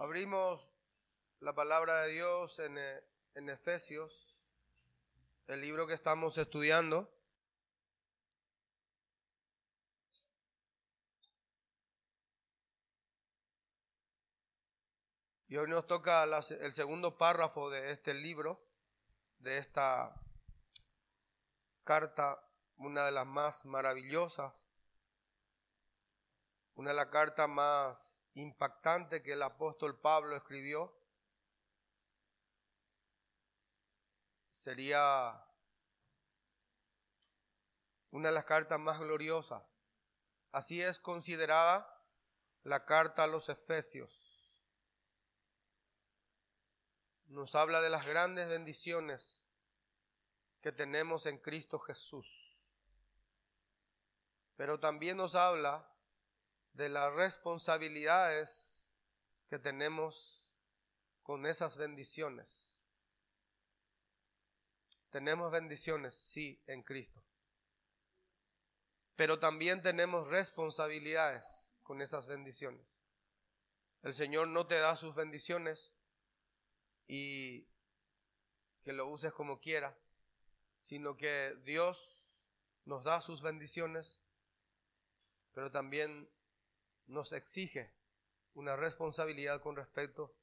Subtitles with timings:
[0.00, 0.70] Abrimos
[1.40, 4.48] la palabra de Dios en, eh, en, Efesios,
[5.48, 7.12] el libro que estamos estudiando.
[15.48, 18.64] Y hoy nos toca el segundo párrafo de este libro,
[19.38, 20.14] de esta
[21.82, 22.40] carta,
[22.76, 24.54] una de las más maravillosas,
[26.74, 30.96] una de las cartas más impactante que el apóstol Pablo escribió
[34.50, 35.44] sería
[38.10, 39.62] una de las cartas más gloriosas.
[40.52, 42.04] Así es considerada
[42.62, 44.60] la carta a los Efesios.
[47.26, 49.44] Nos habla de las grandes bendiciones
[50.60, 52.70] que tenemos en Cristo Jesús.
[54.56, 55.88] Pero también nos habla
[56.78, 58.88] de las responsabilidades
[59.50, 60.48] que tenemos
[61.24, 62.84] con esas bendiciones.
[65.10, 67.20] Tenemos bendiciones, sí, en Cristo.
[69.16, 73.02] Pero también tenemos responsabilidades con esas bendiciones.
[74.04, 75.92] El Señor no te da sus bendiciones
[77.08, 77.66] y
[78.84, 79.98] que lo uses como quiera,
[80.80, 82.48] sino que Dios
[82.84, 84.22] nos da sus bendiciones,
[85.52, 86.30] pero también
[87.08, 87.92] nos exige
[88.54, 90.34] una responsabilidad con respecto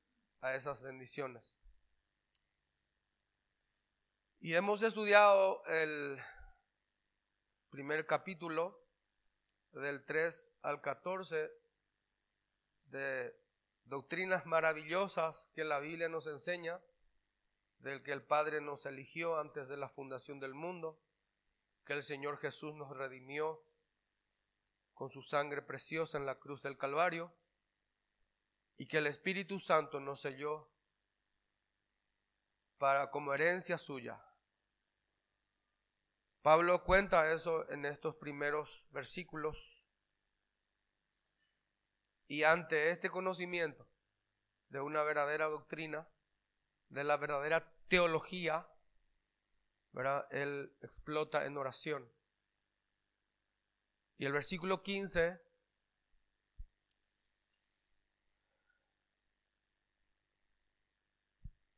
[0.41, 1.57] a esas bendiciones.
[4.39, 6.19] Y hemos estudiado el
[7.69, 8.79] primer capítulo
[9.71, 11.51] del 3 al 14
[12.85, 13.35] de
[13.85, 16.79] doctrinas maravillosas que la Biblia nos enseña,
[17.79, 20.99] del que el Padre nos eligió antes de la fundación del mundo,
[21.85, 23.63] que el Señor Jesús nos redimió
[24.95, 27.31] con su sangre preciosa en la cruz del Calvario
[28.77, 30.71] y que el Espíritu Santo nos selló
[32.77, 34.21] para como herencia suya.
[36.41, 39.87] Pablo cuenta eso en estos primeros versículos
[42.27, 43.87] y ante este conocimiento
[44.69, 46.07] de una verdadera doctrina,
[46.89, 48.67] de la verdadera teología,
[50.31, 52.14] él explota en oración.
[54.17, 55.41] Y el versículo 15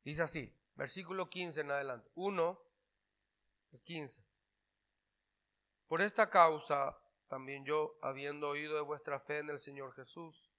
[0.03, 2.61] dice así, versículo 15 en adelante, 1,
[3.83, 4.23] 15.
[5.87, 10.51] Por esta causa también yo, habiendo oído de vuestra fe en el Señor Jesús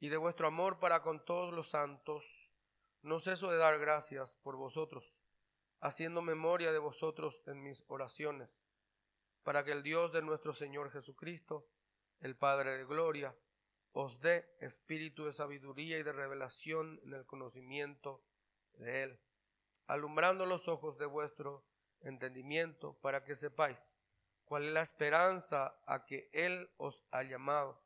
[0.00, 2.52] y de vuestro amor para con todos los santos,
[3.00, 5.22] no ceso de dar gracias por vosotros,
[5.80, 8.67] haciendo memoria de vosotros en mis oraciones
[9.42, 11.66] para que el Dios de nuestro Señor Jesucristo,
[12.20, 13.34] el Padre de Gloria,
[13.92, 18.22] os dé espíritu de sabiduría y de revelación en el conocimiento
[18.74, 19.20] de Él,
[19.86, 21.64] alumbrando los ojos de vuestro
[22.00, 23.96] entendimiento para que sepáis
[24.44, 27.82] cuál es la esperanza a que Él os ha llamado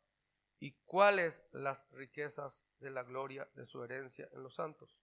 [0.61, 5.03] y cuáles las riquezas de la gloria de su herencia en los santos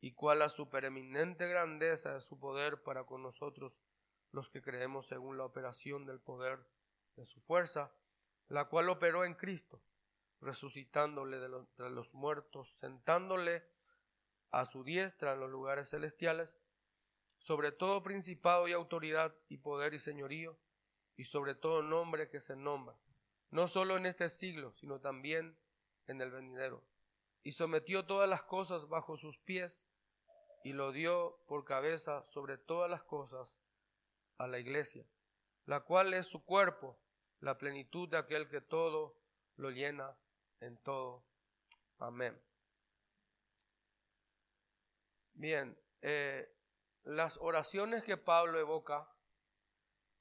[0.00, 3.80] y cuál la supereminente grandeza de su poder para con nosotros
[4.32, 6.64] los que creemos según la operación del poder
[7.16, 7.92] de su fuerza,
[8.48, 9.82] la cual operó en Cristo,
[10.40, 13.64] resucitándole de los, muertos, sentándole
[14.50, 16.58] a su diestra en los lugares celestiales,
[17.38, 20.58] sobre todo principado y autoridad y poder y señorío,
[21.16, 22.96] y sobre todo nombre que se nombra,
[23.50, 25.58] no solo en este siglo, sino también
[26.06, 26.82] en el venidero.
[27.42, 29.86] Y sometió todas las cosas bajo sus pies,
[30.62, 33.60] y lo dio por cabeza sobre todas las cosas
[34.40, 35.04] a la iglesia,
[35.66, 36.98] la cual es su cuerpo,
[37.40, 39.14] la plenitud de aquel que todo
[39.56, 40.16] lo llena
[40.60, 41.22] en todo.
[41.98, 42.40] Amén.
[45.34, 46.50] Bien, eh,
[47.02, 49.14] las oraciones que Pablo evoca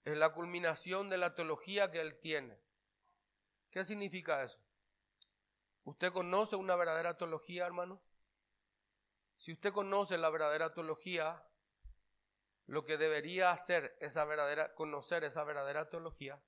[0.03, 2.59] es la culminación de la teología que él tiene.
[3.69, 4.59] ¿Qué significa eso?
[5.85, 8.01] ¿Usted conoce una verdadera teología, hermano?
[9.37, 11.41] Si usted conoce la verdadera teología,
[12.69, 16.39] lo que debería hacer esa verdadera, conocer esa verdadera teología,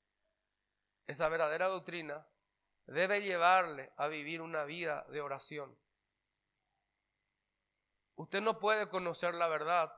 [1.08, 2.28] esa verdadera doctrina,
[2.86, 5.76] debe llevarle a vivir una vida de oración.
[8.18, 9.92] Usted no puede conocer la verdad,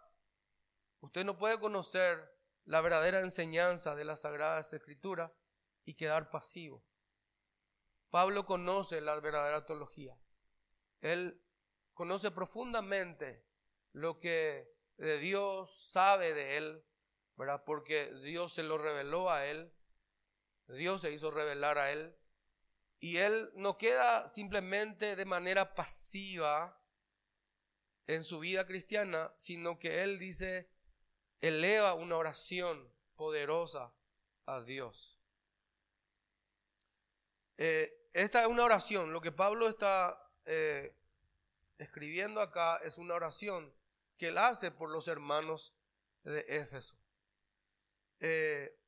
[1.02, 2.34] usted no puede conocer
[2.64, 5.30] la verdadera enseñanza de las Sagradas Escrituras
[5.84, 6.86] y quedar pasivo.
[8.10, 10.18] Pablo conoce la verdadera teología.
[11.02, 11.44] Él
[11.94, 13.46] conoce profundamente
[13.92, 14.73] lo que
[15.04, 16.84] de Dios, sabe de él,
[17.36, 17.64] ¿verdad?
[17.66, 19.74] Porque Dios se lo reveló a él,
[20.68, 22.16] Dios se hizo revelar a él
[23.00, 26.82] Y él no queda simplemente de manera pasiva
[28.08, 30.70] en su vida cristiana, sino que él dice,
[31.42, 33.94] eleva una oración poderosa
[34.46, 35.20] a Dios.
[37.58, 40.96] Eh, esta es una oración, lo que Pablo está eh,
[41.78, 43.74] escribiendo acá es una oración
[44.18, 45.74] que él hace por los hermanos
[46.24, 46.98] de Éfeso.
[48.20, 48.80] Eh,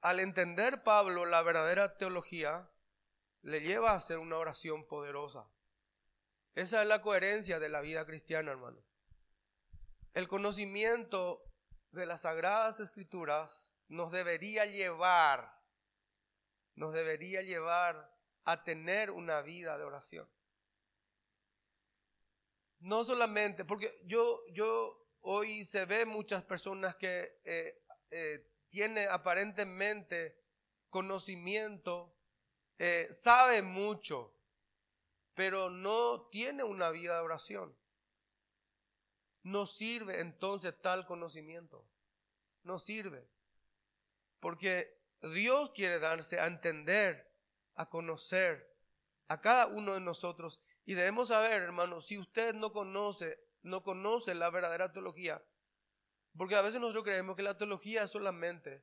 [0.00, 2.68] al entender Pablo la verdadera teología,
[3.42, 5.48] le lleva a hacer una oración poderosa.
[6.54, 8.82] Esa es la coherencia de la vida cristiana, hermano.
[10.12, 11.42] El conocimiento
[11.92, 15.60] de las sagradas escrituras nos debería llevar,
[16.74, 18.12] nos debería llevar
[18.44, 20.28] a tener una vida de oración.
[22.82, 27.80] No solamente, porque yo, yo hoy se ve muchas personas que eh,
[28.10, 30.36] eh, tienen aparentemente
[30.90, 32.12] conocimiento,
[32.78, 34.34] eh, sabe mucho,
[35.34, 37.76] pero no tiene una vida de oración.
[39.44, 41.86] No sirve entonces tal conocimiento.
[42.64, 43.28] No sirve.
[44.40, 47.32] Porque Dios quiere darse a entender,
[47.74, 48.72] a conocer
[49.28, 50.60] a cada uno de nosotros.
[50.84, 55.42] Y debemos saber, hermanos, si usted no conoce, no conoce la verdadera teología,
[56.36, 58.82] porque a veces nosotros creemos que la teología es solamente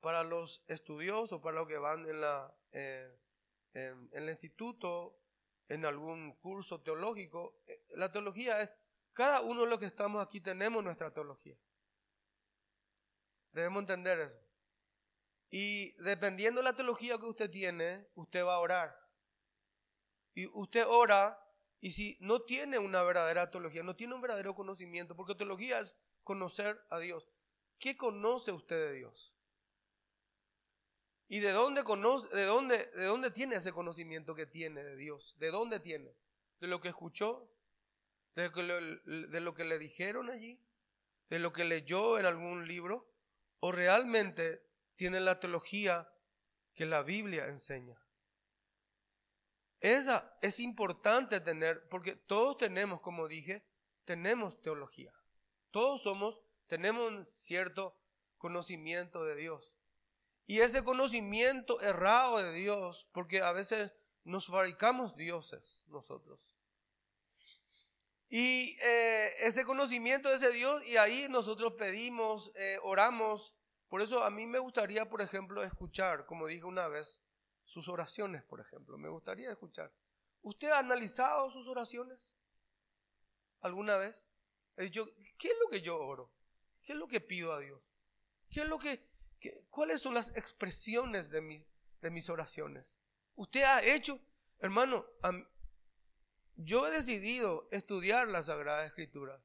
[0.00, 3.16] para los estudiosos, para los que van en, la, eh,
[3.74, 5.20] en el instituto
[5.70, 7.62] en algún curso teológico.
[7.66, 8.70] Eh, la teología es,
[9.12, 11.56] cada uno de los que estamos aquí tenemos nuestra teología.
[13.52, 14.40] Debemos entender eso.
[15.48, 18.99] Y dependiendo de la teología que usted tiene, usted va a orar.
[20.34, 21.38] Y usted ora,
[21.80, 25.96] y si no tiene una verdadera teología, no tiene un verdadero conocimiento, porque teología es
[26.24, 27.28] conocer a Dios.
[27.78, 29.34] ¿Qué conoce usted de Dios?
[31.28, 35.36] ¿Y de dónde, conoce, de, dónde, de dónde tiene ese conocimiento que tiene de Dios?
[35.38, 36.14] ¿De dónde tiene?
[36.60, 37.48] ¿De lo que escuchó?
[38.34, 40.60] ¿De que, de lo que le dijeron allí?
[41.28, 43.08] ¿De lo que leyó en algún libro?
[43.60, 44.66] ¿O realmente
[44.96, 46.12] tiene la teología
[46.74, 47.96] que la Biblia enseña?
[49.80, 53.64] Esa es importante tener, porque todos tenemos, como dije,
[54.04, 55.14] tenemos teología.
[55.70, 57.96] Todos somos, tenemos cierto
[58.36, 59.74] conocimiento de Dios.
[60.46, 63.92] Y ese conocimiento errado de Dios, porque a veces
[64.24, 66.54] nos fabricamos dioses nosotros.
[68.28, 73.54] Y eh, ese conocimiento de ese Dios, y ahí nosotros pedimos, eh, oramos.
[73.88, 77.20] Por eso a mí me gustaría, por ejemplo, escuchar, como dije una vez,
[77.70, 78.98] sus oraciones, por ejemplo.
[78.98, 79.92] Me gustaría escuchar.
[80.42, 82.34] ¿Usted ha analizado sus oraciones?
[83.60, 84.28] ¿Alguna vez?
[84.76, 85.08] He dicho,
[85.38, 86.32] ¿qué es lo que yo oro?
[86.82, 87.80] ¿Qué es lo que pido a Dios?
[88.50, 89.08] ¿Qué es lo que
[89.70, 91.64] ¿Cuáles son las expresiones de,
[92.02, 92.98] de mis oraciones?
[93.36, 94.20] Usted ha hecho,
[94.58, 95.06] hermano,
[96.56, 99.40] yo he decidido estudiar la Sagrada Escritura.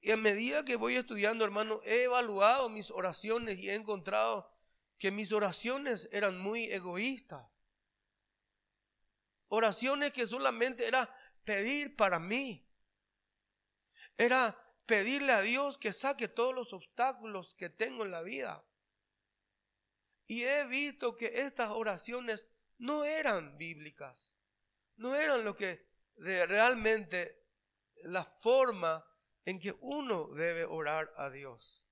[0.00, 4.54] Y a medida que voy estudiando, hermano, he evaluado mis oraciones y he encontrado
[4.98, 7.46] que mis oraciones eran muy egoístas.
[9.48, 11.14] Oraciones que solamente era
[11.44, 12.66] pedir para mí.
[14.16, 18.64] Era pedirle a Dios que saque todos los obstáculos que tengo en la vida.
[20.26, 22.48] Y he visto que estas oraciones
[22.78, 24.32] no eran bíblicas,
[24.96, 25.86] no eran lo que
[26.16, 27.46] realmente
[28.04, 29.06] la forma
[29.44, 31.85] en que uno debe orar a Dios.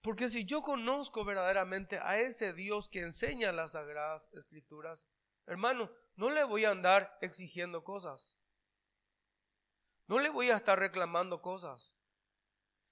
[0.00, 5.06] Porque si yo conozco verdaderamente a ese Dios que enseña las sagradas escrituras,
[5.46, 8.36] hermano, no le voy a andar exigiendo cosas.
[10.06, 11.96] No le voy a estar reclamando cosas.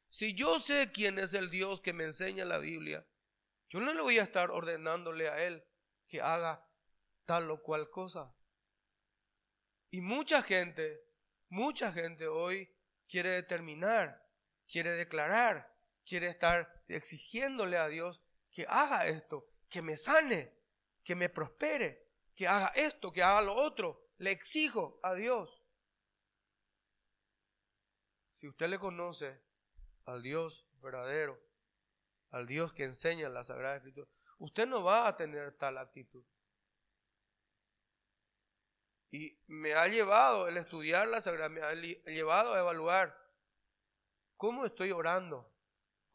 [0.09, 3.07] Si yo sé quién es el Dios que me enseña la Biblia,
[3.69, 5.65] yo no le voy a estar ordenándole a Él
[6.07, 6.67] que haga
[7.25, 8.33] tal o cual cosa.
[9.91, 11.05] Y mucha gente,
[11.49, 12.73] mucha gente hoy
[13.09, 14.29] quiere determinar,
[14.69, 15.76] quiere declarar,
[16.07, 20.55] quiere estar exigiéndole a Dios que haga esto, que me sane,
[21.03, 24.09] que me prospere, que haga esto, que haga lo otro.
[24.19, 25.63] Le exijo a Dios.
[28.33, 29.43] Si usted le conoce
[30.05, 31.39] al Dios verdadero,
[32.31, 34.09] al Dios que enseña la Sagrada Escritura,
[34.39, 36.25] usted no va a tener tal actitud.
[39.11, 43.17] Y me ha llevado el estudiar la Sagrada, me ha llevado a evaluar
[44.37, 45.56] cómo estoy orando,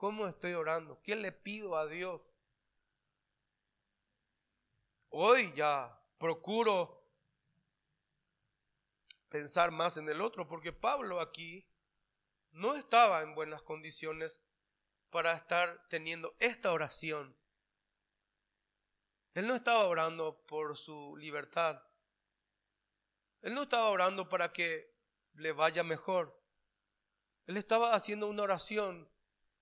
[0.01, 2.33] cómo estoy orando, qué le pido a Dios.
[5.09, 7.07] Hoy ya procuro
[9.29, 11.69] pensar más en el otro, porque Pablo aquí
[12.49, 14.41] no estaba en buenas condiciones
[15.11, 17.37] para estar teniendo esta oración.
[19.35, 21.79] Él no estaba orando por su libertad.
[23.43, 24.95] Él no estaba orando para que
[25.33, 26.43] le vaya mejor.
[27.45, 29.07] Él estaba haciendo una oración.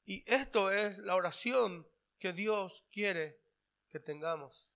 [0.10, 1.88] Y esto es la oración
[2.18, 3.39] que Dios quiere
[3.89, 4.75] que tengamos.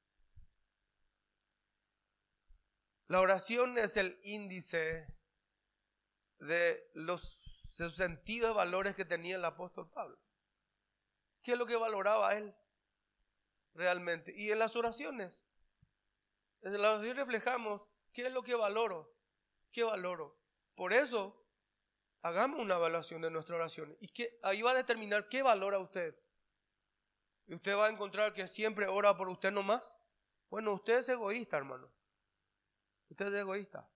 [3.07, 5.07] La oración es el índice
[6.37, 10.19] de los sentidos y valores que tenía el apóstol Pablo.
[11.41, 12.53] ¿Qué es lo que valoraba él
[13.73, 14.35] realmente?
[14.37, 15.47] Y en las oraciones,
[16.61, 19.17] en las oraciones reflejamos qué es lo que valoro,
[19.71, 20.37] qué valoro.
[20.75, 21.42] Por eso,
[22.23, 24.11] hagamos una evaluación de nuestra oración y
[24.41, 26.15] ahí va a determinar qué valora usted.
[27.45, 29.97] Y usted va a encontrar que siempre ora por usted nomás.
[30.49, 31.91] Bueno, usted es egoísta, hermano.
[33.09, 33.87] Usted es egoísta.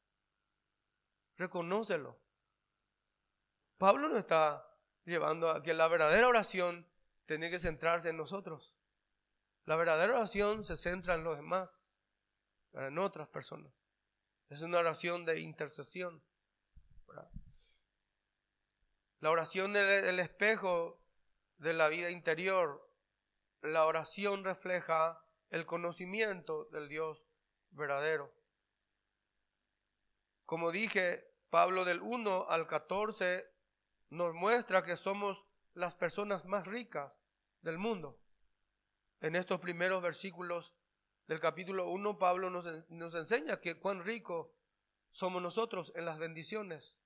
[1.38, 2.20] Reconócelo.
[3.78, 6.86] Pablo no está llevando a que la verdadera oración
[7.26, 8.76] tiene que centrarse en nosotros.
[9.66, 12.00] La verdadera oración se centra en los demás,
[12.74, 13.72] en otras personas.
[14.50, 16.22] Es una oración de intercesión.
[19.20, 21.02] La oración del espejo
[21.58, 22.88] de la vida interior.
[23.62, 27.26] La oración refleja el conocimiento del Dios
[27.72, 28.32] verdadero.
[30.46, 33.52] Como dije, Pablo del 1 al 14
[34.10, 37.20] nos muestra que somos las personas más ricas
[37.62, 38.22] del mundo.
[39.20, 40.76] En estos primeros versículos
[41.26, 44.54] del capítulo 1, Pablo nos, nos enseña que cuán rico
[45.10, 46.98] somos nosotros en las bendiciones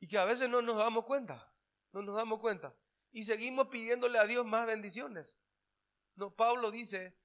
[0.00, 1.52] y que a veces no nos damos cuenta,
[1.92, 2.74] no nos damos cuenta
[3.16, 5.38] y seguimos pidiéndole a Dios más bendiciones.
[6.16, 7.16] No, Pablo dice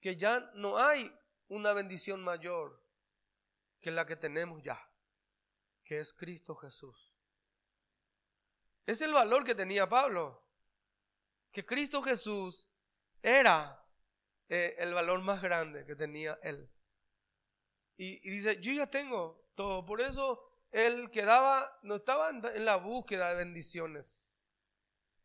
[0.00, 1.14] que ya no hay
[1.48, 2.82] una bendición mayor
[3.78, 4.80] que la que tenemos ya,
[5.84, 7.12] que es Cristo Jesús.
[8.86, 10.42] Es el valor que tenía Pablo,
[11.50, 12.70] que Cristo Jesús
[13.22, 13.86] era
[14.48, 16.70] eh, el valor más grande que tenía él.
[17.98, 23.28] Y, dice, yo ya tengo todo, por eso él quedaba, no estaba en la búsqueda
[23.30, 24.44] de bendiciones,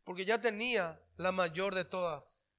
[0.04, 2.50] porque ya tenía la mayor de todas,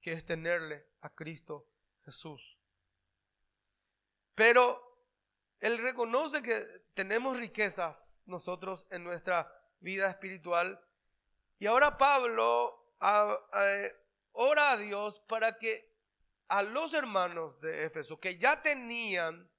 [0.00, 1.68] que es tenerle a Cristo
[2.04, 2.58] Jesús.
[4.34, 4.98] Pero
[5.60, 6.54] él reconoce que
[6.94, 10.80] tenemos riquezas nosotros en nuestra vida espiritual.
[11.58, 12.94] Y ahora Pablo
[14.32, 15.92] ora a Dios para que
[16.48, 19.50] a los hermanos de Éfeso, que ya tenían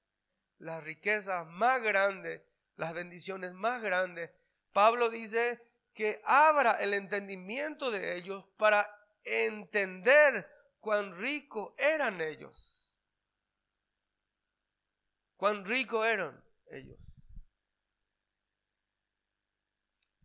[0.58, 2.42] las riquezas más grandes,
[2.80, 4.30] las bendiciones más grandes,
[4.72, 8.88] Pablo dice que abra el entendimiento de ellos para
[9.22, 10.48] entender
[10.80, 12.98] cuán ricos eran ellos.
[15.36, 16.98] Cuán ricos eran ellos.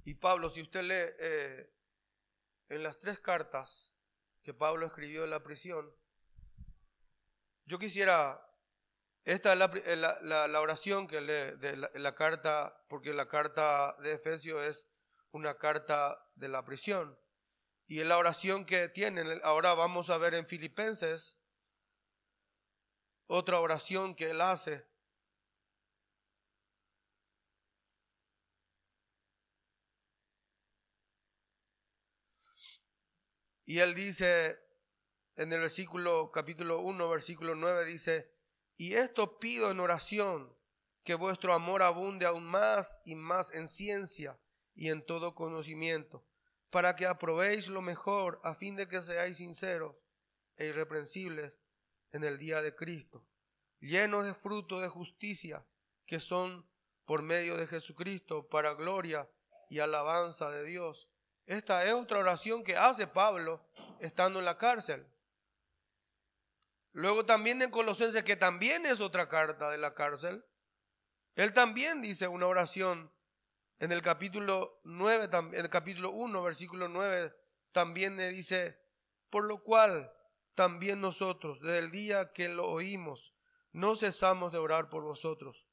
[0.05, 1.73] Y Pablo, si usted lee eh,
[2.69, 3.91] en las tres cartas
[4.43, 5.93] que Pablo escribió en la prisión,
[7.65, 8.44] yo quisiera,
[9.25, 14.63] esta es la, eh, oración que lee de la, carta, porque la carta de Efesios
[14.63, 14.87] es
[15.31, 17.19] una carta de la prisión.
[17.87, 21.37] Y en la oración que tienen, ahora vamos a ver en Filipenses,
[23.27, 24.85] otra oración que él hace
[33.65, 34.59] Y él dice
[35.35, 38.34] en el versículo capítulo 1, versículo 9 dice,
[38.77, 40.55] "Y esto pido en oración,
[41.03, 44.39] que vuestro amor abunde aún más y más en ciencia
[44.73, 46.25] y en todo conocimiento,
[46.69, 50.05] para que aprobéis lo mejor a fin de que seáis sinceros
[50.57, 51.53] e irreprensibles
[52.11, 53.25] en el día de Cristo,
[53.79, 55.65] llenos de fruto de justicia,
[56.05, 56.67] que son
[57.05, 59.29] por medio de Jesucristo para gloria
[59.69, 61.07] y alabanza de Dios.
[61.45, 63.63] Esta es otra oración que hace Pablo
[63.99, 65.05] estando en la cárcel.
[66.95, 70.45] Luego también en Colosenses, que también es otra carta de la cárcel,
[71.35, 73.11] él también dice una oración
[73.79, 77.35] en el capítulo 9, en el capítulo 1, versículo 9,
[77.73, 78.79] también le dice,
[79.29, 80.09] por lo cual
[80.53, 83.33] también nosotros, desde el día que lo oímos,
[83.73, 85.65] no cesamos de orar por vosotros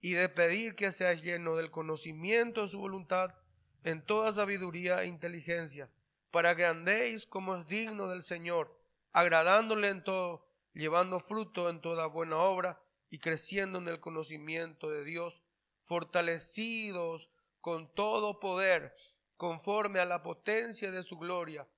[0.00, 3.36] y de pedir que seáis llenos del conocimiento de su voluntad
[3.84, 5.90] en toda sabiduría e inteligencia,
[6.30, 8.74] para que andéis como es digno del Señor,
[9.12, 15.04] agradándole en todo, llevando fruto en toda buena obra y creciendo en el conocimiento de
[15.04, 15.42] Dios,
[15.82, 18.94] fortalecidos con todo poder,
[19.36, 21.68] conforme a la potencia de su gloria,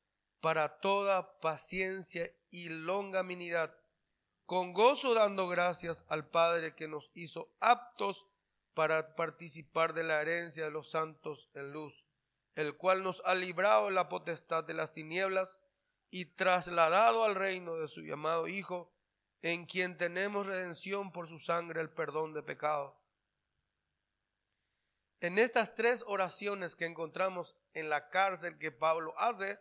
[0.40, 3.76] para toda paciencia y longanimidad,
[4.44, 8.26] con gozo dando gracias al Padre que nos hizo aptos
[8.74, 12.04] para participar de la herencia de los santos en luz,
[12.54, 15.60] el cual nos ha librado la potestad de las tinieblas
[16.12, 18.92] y trasladado al reino de su llamado Hijo,
[19.40, 23.00] en quien tenemos redención por su sangre, el perdón de pecado.
[25.20, 29.58] En estas tres oraciones que encontramos en la cárcel que Pablo hace,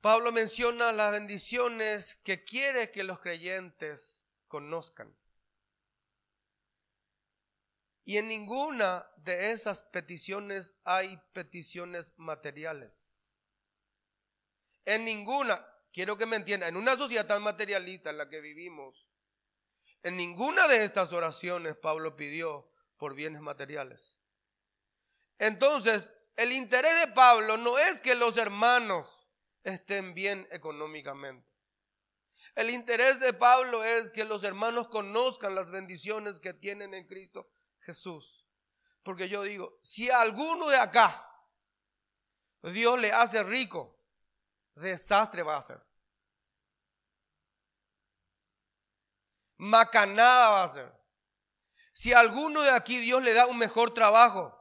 [0.00, 5.14] Pablo menciona las bendiciones que quiere que los creyentes conozcan.
[8.06, 13.09] Y en ninguna de esas peticiones hay peticiones materiales.
[14.84, 19.08] En ninguna, quiero que me entiendan, en una sociedad tan materialista en la que vivimos,
[20.02, 24.16] en ninguna de estas oraciones Pablo pidió por bienes materiales.
[25.38, 29.26] Entonces, el interés de Pablo no es que los hermanos
[29.62, 31.48] estén bien económicamente.
[32.54, 37.50] El interés de Pablo es que los hermanos conozcan las bendiciones que tienen en Cristo
[37.80, 38.46] Jesús.
[39.02, 41.26] Porque yo digo, si a alguno de acá
[42.62, 43.99] Dios le hace rico,
[44.80, 45.80] desastre va a ser.
[49.56, 51.00] Macanada va a ser.
[51.92, 54.56] Si a alguno de aquí Dios le da un mejor trabajo,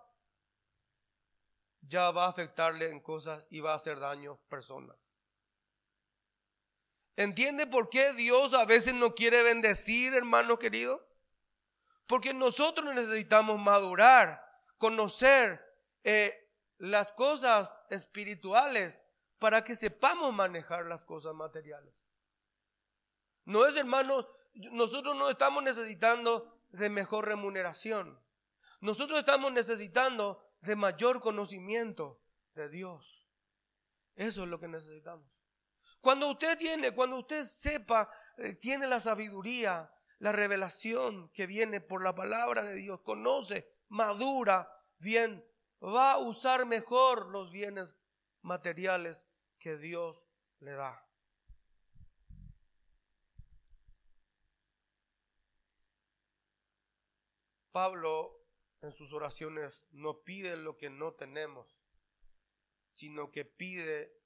[1.81, 5.15] ya va a afectarle en cosas y va a hacer daño a personas.
[7.15, 11.05] ¿Entiende por qué Dios a veces no quiere bendecir, hermano querido?
[12.05, 14.41] Porque nosotros necesitamos madurar,
[14.77, 15.61] conocer
[16.03, 19.03] eh, las cosas espirituales
[19.39, 21.93] para que sepamos manejar las cosas materiales.
[23.46, 28.22] No es, hermano, nosotros no estamos necesitando de mejor remuneración.
[28.81, 32.22] Nosotros estamos necesitando de mayor conocimiento
[32.53, 33.27] de Dios.
[34.15, 35.25] Eso es lo que necesitamos.
[36.01, 42.03] Cuando usted tiene, cuando usted sepa, eh, tiene la sabiduría, la revelación que viene por
[42.03, 45.46] la palabra de Dios, conoce, madura bien,
[45.81, 47.96] va a usar mejor los bienes
[48.41, 49.27] materiales
[49.58, 50.25] que Dios
[50.60, 51.05] le da.
[57.72, 58.46] Pablo
[58.81, 61.85] en sus oraciones no pide lo que no tenemos,
[62.92, 64.20] sino que pide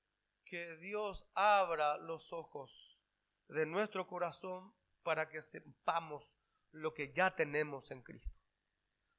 [0.46, 3.04] que Dios abra los ojos
[3.48, 6.40] de nuestro corazón para que sepamos
[6.72, 8.40] lo que ya tenemos en Cristo,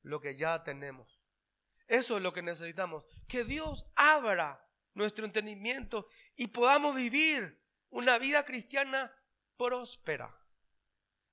[0.03, 1.25] lo que ya tenemos.
[1.87, 8.44] Eso es lo que necesitamos, que Dios abra nuestro entendimiento y podamos vivir una vida
[8.44, 9.12] cristiana
[9.57, 10.35] próspera.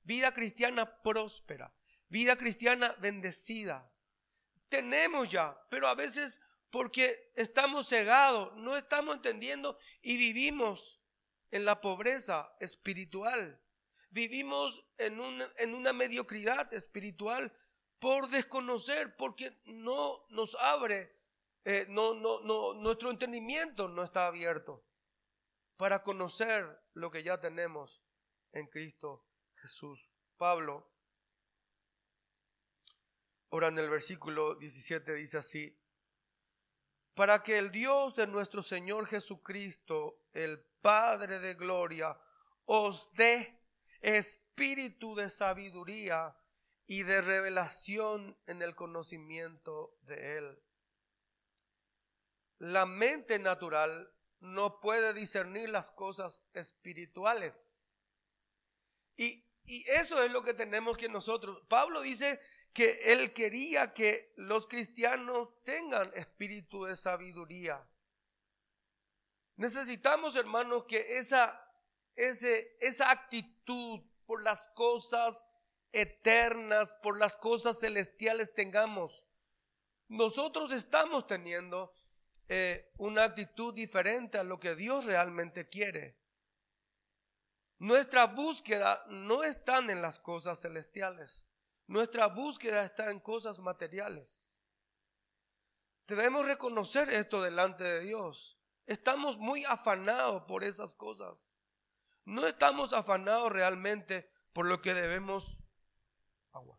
[0.04, 1.74] Vida cristiana próspera.
[2.10, 3.92] Vida cristiana bendecida.
[4.68, 11.02] Tenemos ya, pero a veces porque estamos cegados, no estamos entendiendo y vivimos
[11.52, 13.62] en la pobreza espiritual.
[14.10, 17.54] Vivimos en una, en una mediocridad espiritual
[18.00, 21.21] por desconocer, porque no nos abre,
[21.66, 24.84] eh, no, no, no, nuestro entendimiento no está abierto
[25.78, 28.02] para conocer lo que ya tenemos
[28.52, 30.10] en Cristo Jesús.
[30.38, 30.92] Pablo
[33.52, 35.78] Ahora en el versículo 17 dice así,
[37.14, 42.18] para que el Dios de nuestro Señor Jesucristo, el Padre de Gloria,
[42.64, 43.60] os dé
[44.00, 46.34] espíritu de sabiduría
[46.88, 50.64] y de revelación en el conocimiento de Él.
[52.62, 57.98] La mente natural no puede discernir las cosas espirituales.
[59.18, 61.64] Y, y eso es lo que tenemos que nosotros.
[61.68, 62.40] Pablo dice
[62.72, 67.84] que él quería que los cristianos tengan espíritu de sabiduría.
[69.56, 71.68] Necesitamos, hermanos, que esa,
[72.16, 75.46] esa actitud por las cosas
[75.92, 79.28] eternas, por las cosas celestiales tengamos.
[80.10, 81.92] Nosotros estamos teniendo
[82.54, 86.18] eh, una actitud diferente a lo que Dios realmente quiere.
[87.80, 91.46] Nuestra búsqueda no está en las cosas celestiales.
[91.88, 94.62] Nuestra búsqueda está en cosas materiales.
[96.08, 98.60] Debemos reconocer esto delante de Dios.
[98.86, 101.58] Estamos muy afanados por esas cosas.
[102.26, 105.64] No estamos afanados realmente por lo que debemos.
[106.52, 106.78] Agua.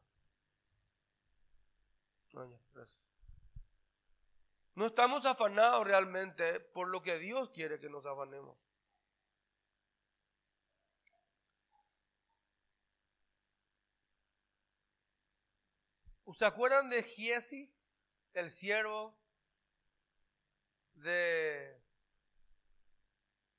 [2.35, 2.62] No
[4.81, 8.57] estamos afanados realmente por lo que Dios quiere que nos afanemos.
[16.33, 17.71] ¿Se acuerdan de Giesi,
[18.33, 19.15] el siervo
[20.95, 21.79] de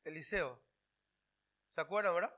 [0.03, 0.59] Eliseo?
[1.69, 2.35] ¿Se acuerdan, verdad?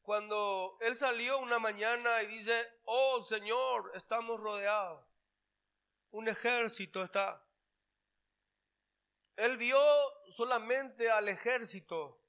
[0.00, 5.09] Cuando él salió una mañana y dice, oh Señor, estamos rodeados.
[6.10, 7.44] Un ejército está.
[9.36, 9.78] él vio
[10.28, 12.20] solamente al ejército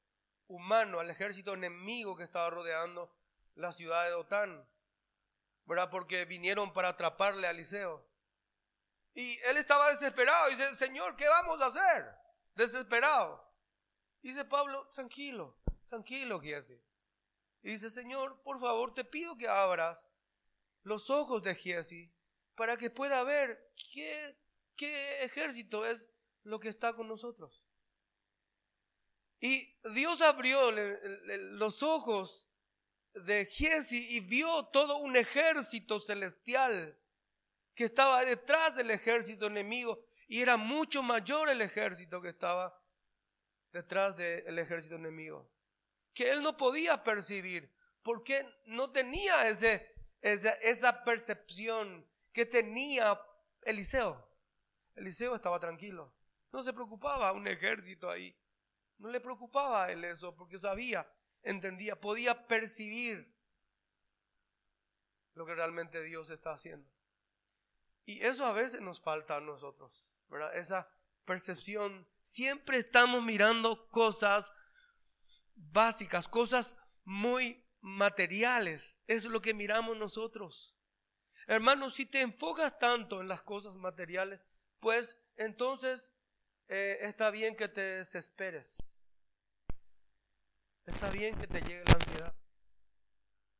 [0.47, 3.13] humano, al ejército enemigo que estaba rodeando
[3.55, 4.69] la ciudad de Dotán,
[5.65, 5.89] ¿verdad?
[5.89, 8.05] Porque vinieron para atraparle a Eliseo.
[9.13, 10.49] Y él estaba desesperado.
[10.51, 12.15] Y dice, Señor, ¿qué vamos a hacer?
[12.55, 13.43] Desesperado.
[14.21, 15.57] dice Pablo, tranquilo,
[15.89, 16.81] tranquilo, Giesi.
[17.61, 20.07] Y dice, Señor, por favor, te pido que abras
[20.83, 22.13] los ojos de Giesi
[22.61, 24.37] para que pueda ver qué,
[24.75, 26.11] qué ejército es
[26.43, 27.65] lo que está con nosotros.
[29.39, 32.47] Y Dios abrió los ojos
[33.15, 36.95] de Giesi y vio todo un ejército celestial
[37.73, 42.79] que estaba detrás del ejército enemigo y era mucho mayor el ejército que estaba
[43.71, 45.51] detrás del ejército enemigo,
[46.13, 53.19] que él no podía percibir porque no tenía ese, esa, esa percepción que tenía
[53.63, 54.27] Eliseo.
[54.95, 56.13] Eliseo estaba tranquilo,
[56.51, 58.37] no se preocupaba un ejército ahí,
[58.97, 61.09] no le preocupaba a él eso porque sabía,
[61.43, 63.33] entendía, podía percibir
[65.33, 66.89] lo que realmente Dios está haciendo.
[68.05, 70.55] Y eso a veces nos falta a nosotros, ¿verdad?
[70.55, 70.89] Esa
[71.25, 72.07] percepción.
[72.21, 74.53] Siempre estamos mirando cosas
[75.55, 78.97] básicas, cosas muy materiales.
[79.07, 80.75] Es lo que miramos nosotros.
[81.51, 84.39] Hermano, si te enfocas tanto en las cosas materiales,
[84.79, 86.11] pues entonces
[86.67, 88.77] eh, está bien que te desesperes.
[90.85, 92.35] Está bien que te llegue la ansiedad.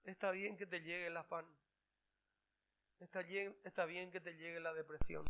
[0.05, 1.45] Está bien que te llegue el afán
[3.01, 5.25] está bien, está bien que te llegue la depresión.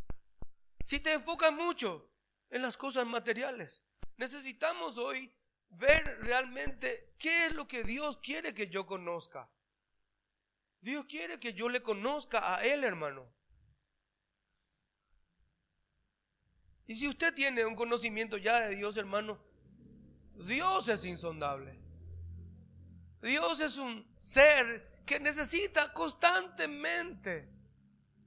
[0.84, 2.10] Si te enfocas mucho
[2.50, 3.82] en las cosas materiales,
[4.18, 5.34] necesitamos hoy
[5.70, 9.50] ver realmente qué es lo que Dios quiere que yo conozca.
[10.82, 13.32] Dios quiere que yo le conozca a Él, hermano.
[16.88, 19.40] Y si usted tiene un conocimiento ya de Dios, hermano,
[20.36, 21.80] Dios es insondable.
[23.22, 27.50] Dios es un ser que necesita constantemente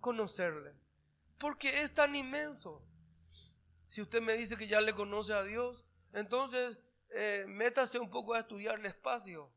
[0.00, 0.74] conocerle,
[1.38, 2.82] porque es tan inmenso.
[3.86, 6.78] Si usted me dice que ya le conoce a Dios, entonces
[7.10, 9.52] eh, métase un poco a estudiar el espacio.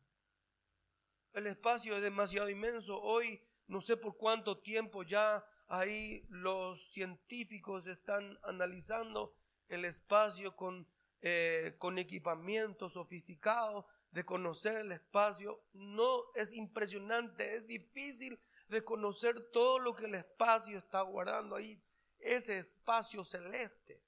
[1.34, 3.02] El espacio es demasiado inmenso.
[3.02, 9.36] Hoy no sé por cuánto tiempo ya ahí los científicos están analizando
[9.68, 10.88] el espacio con,
[11.22, 15.64] eh, con equipamiento sofisticado de conocer el espacio.
[15.74, 21.82] No es impresionante, es difícil de conocer todo lo que el espacio está guardando ahí,
[22.20, 24.02] ese espacio celeste.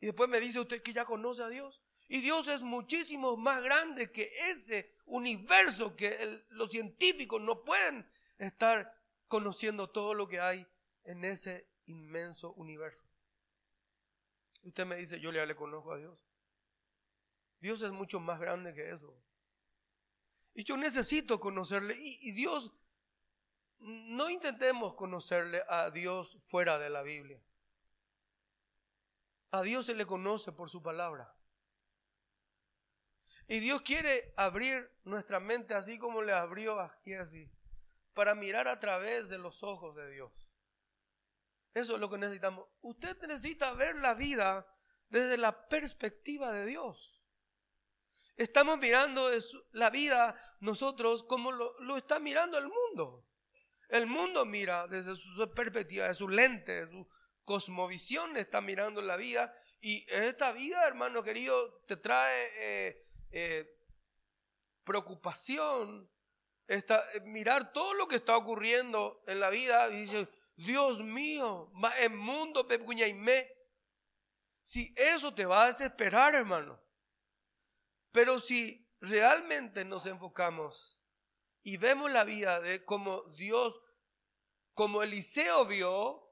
[0.00, 1.80] Y después me dice usted que ya conoce a Dios.
[2.08, 9.00] Y Dios es muchísimo más grande que ese universo que los científicos no pueden estar
[9.28, 10.66] conociendo todo lo que hay
[11.04, 13.04] en ese inmenso universo.
[14.62, 16.18] Usted me dice, yo ya le conozco a Dios.
[17.60, 19.14] Dios es mucho más grande que eso.
[20.54, 21.96] Y yo necesito conocerle.
[21.98, 22.72] Y Dios
[23.78, 27.42] no intentemos conocerle a Dios fuera de la Biblia.
[29.50, 31.34] A Dios se le conoce por su palabra.
[33.46, 37.50] Y Dios quiere abrir nuestra mente así como le abrió a Giesi,
[38.14, 40.48] para mirar a través de los ojos de Dios.
[41.74, 42.66] Eso es lo que necesitamos.
[42.80, 44.66] Usted necesita ver la vida
[45.10, 47.22] desde la perspectiva de Dios.
[48.36, 49.30] Estamos mirando
[49.72, 53.28] la vida nosotros como lo, lo está mirando el mundo.
[53.88, 57.08] El mundo mira desde su perspectiva, de su lente, de su
[57.44, 59.54] cosmovisión, está mirando la vida.
[59.80, 63.03] Y esta vida, hermano querido, te trae eh,
[63.36, 63.68] eh,
[64.84, 66.08] preocupación,
[66.68, 66.82] eh,
[67.24, 69.88] mirar todo lo que está ocurriendo en la vida.
[69.90, 73.50] Y dice, Dios mío, el mundo me.
[74.62, 76.80] Si eso te va a desesperar, hermano.
[78.12, 81.00] Pero si realmente nos enfocamos
[81.64, 83.80] y vemos la vida de como Dios,
[84.74, 86.24] como Eliseo vio,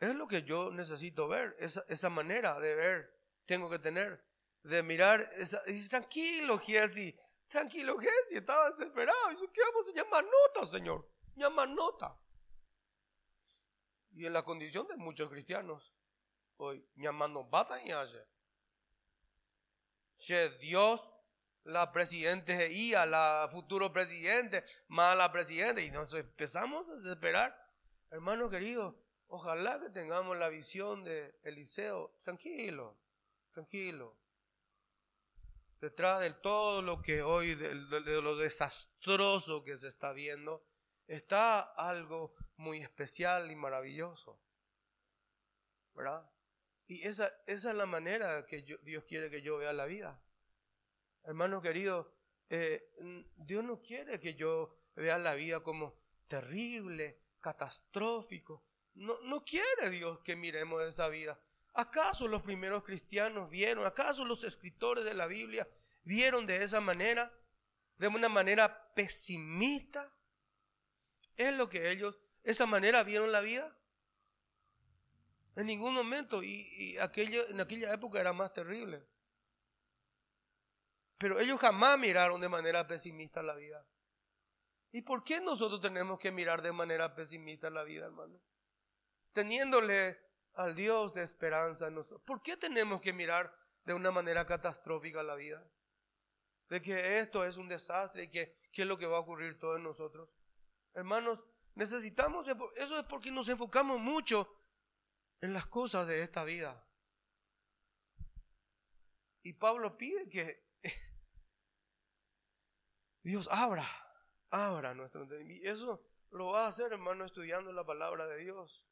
[0.00, 4.27] es lo que yo necesito ver, esa, esa manera de ver, tengo que tener,
[4.62, 5.30] de mirar,
[5.66, 7.16] y dice, tranquilo, Giesi,
[7.46, 11.08] tranquilo, Giesi, estaba desesperado, dice, ¿qué vamos a llamar nota, Señor?
[11.34, 12.18] Llama nota.
[14.12, 15.94] Y en la condición de muchos cristianos,
[16.56, 18.26] hoy, llamando bata y hace.
[20.60, 21.14] Dios
[21.64, 27.56] la presidente y a la futuro presidente, más la presidenta, y nos empezamos a desesperar.
[28.10, 32.16] Hermano querido, ojalá que tengamos la visión de Eliseo.
[32.20, 32.98] Tranquilo,
[33.50, 34.16] tranquilo.
[35.80, 40.64] Detrás de todo lo que hoy, de, lo desastroso que se está viendo,
[41.06, 44.40] está algo muy especial y maravilloso.
[45.94, 46.28] ¿Verdad?
[46.88, 50.20] Y esa, es la manera que Dios quiere que yo vea la vida.
[51.22, 52.14] Hermano querido,
[52.48, 52.90] eh,
[53.36, 58.64] Dios no quiere que yo vea la vida como terrible, catastrófico.
[58.94, 61.40] No, no quiere Dios que miremos esa vida.
[61.78, 63.86] ¿Acaso los primeros cristianos vieron?
[63.86, 65.68] ¿Acaso los escritores de la Biblia
[66.02, 67.32] vieron de esa manera?
[67.98, 70.12] De una manera pesimista.
[71.36, 73.78] ¿Es lo que ellos, esa manera vieron la vida?
[75.54, 76.42] En ningún momento.
[76.42, 79.06] Y, en aquella época era más terrible.
[81.16, 83.86] Pero ellos jamás miraron de manera pesimista la vida.
[84.90, 88.40] ¿Y por qué nosotros tenemos que mirar de manera pesimista la vida, hermano?
[89.32, 90.27] Teniéndole
[90.58, 92.20] al Dios de esperanza en nosotros.
[92.24, 95.64] ¿Por qué tenemos que mirar de una manera catastrófica la vida?
[96.68, 99.56] De que esto es un desastre y que qué es lo que va a ocurrir
[99.56, 100.28] todo en nosotros.
[100.94, 104.52] Hermanos, necesitamos, eso es porque nos enfocamos mucho
[105.40, 106.84] en las cosas de esta vida.
[109.44, 110.66] Y Pablo pide que
[113.22, 113.88] Dios abra,
[114.50, 115.64] abra nuestro entendimiento.
[115.64, 118.84] Y eso lo va a hacer, hermano, estudiando la palabra de Dios.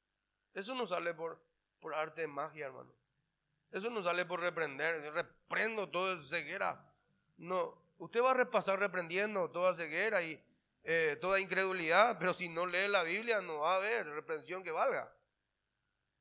[0.54, 1.44] Eso no sale por,
[1.80, 2.92] por arte de magia, hermano.
[3.70, 5.02] Eso no sale por reprender.
[5.02, 6.92] Yo reprendo toda ceguera.
[7.36, 10.42] No, usted va a repasar reprendiendo toda ceguera y
[10.84, 14.70] eh, toda incredulidad, pero si no lee la Biblia no va a haber reprensión que
[14.70, 15.12] valga.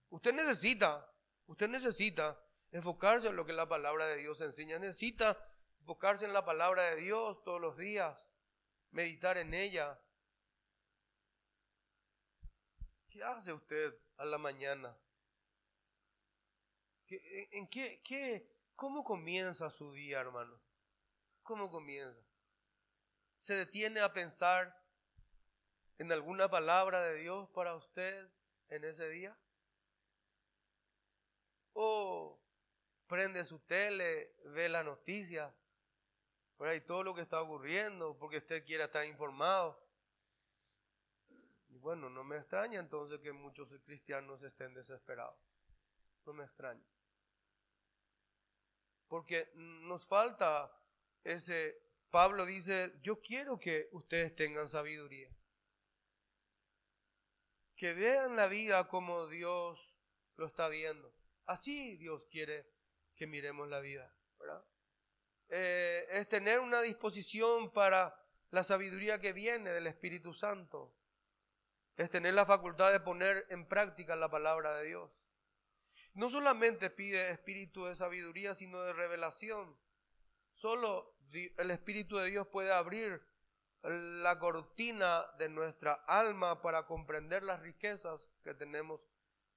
[0.09, 1.07] Usted necesita,
[1.45, 2.39] usted necesita
[2.71, 4.79] enfocarse en lo que la palabra de Dios enseña.
[4.79, 5.37] Necesita
[5.79, 8.25] enfocarse en la palabra de Dios todos los días,
[8.91, 9.99] meditar en ella.
[13.07, 14.97] ¿Qué hace usted a la mañana?
[17.07, 20.59] ¿En qué, qué, cómo comienza su día, hermano?
[21.43, 22.21] ¿Cómo comienza?
[23.37, 24.75] ¿Se detiene a pensar
[25.99, 28.27] en alguna palabra de Dios para usted
[28.69, 29.37] en ese día?
[31.73, 32.39] ¿O
[33.07, 35.53] prende su tele, ve la noticia,
[36.59, 39.79] ahí todo lo que está ocurriendo, porque usted quiera estar informado?
[41.67, 45.37] Y bueno, no me extraña entonces que muchos cristianos estén desesperados.
[46.25, 46.94] No me extraña.
[49.15, 50.69] Porque nos falta
[51.23, 55.33] ese, Pablo dice, yo quiero que ustedes tengan sabiduría.
[57.77, 59.97] Que vean la vida como Dios
[60.35, 61.15] lo está viendo.
[61.45, 62.69] Así Dios quiere
[63.15, 64.13] que miremos la vida.
[65.47, 70.93] Eh, es tener una disposición para la sabiduría que viene del Espíritu Santo.
[71.95, 75.24] Es tener la facultad de poner en práctica la palabra de Dios.
[76.15, 79.77] No solamente pide espíritu de sabiduría, sino de revelación.
[80.51, 81.13] Solo
[81.57, 83.21] el Espíritu de Dios puede abrir
[83.83, 89.05] la cortina de nuestra alma para comprender las riquezas que tenemos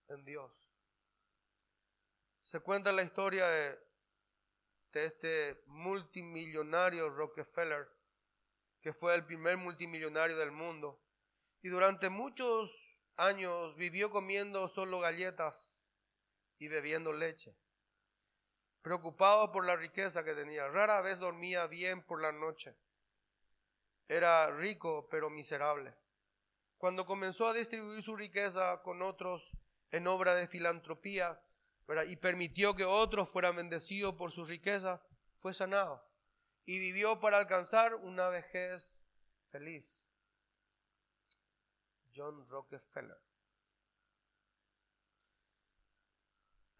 [0.09, 0.73] en Dios.
[2.43, 3.79] Se cuenta la historia de,
[4.95, 7.89] este multimillonario Rockefeller,
[8.81, 11.01] que fue el primer multimillonario del mundo,
[11.63, 15.88] y durante muchos años vivió comiendo solo galletas
[16.59, 17.57] y bebiendo leche
[18.89, 20.67] preocupado por la riqueza que tenía.
[20.69, 22.75] Rara vez dormía bien por la noche.
[24.09, 25.95] Era rico pero miserable.
[26.79, 29.53] Cuando comenzó a distribuir su riqueza con otros
[29.91, 31.39] en obra de filantropía
[32.07, 35.03] y permitió que otros fueran bendecidos por su riqueza,
[35.39, 36.07] fue sanado
[36.65, 39.07] y vivió para alcanzar una vejez
[39.51, 40.09] feliz.
[42.15, 43.28] John Rockefeller.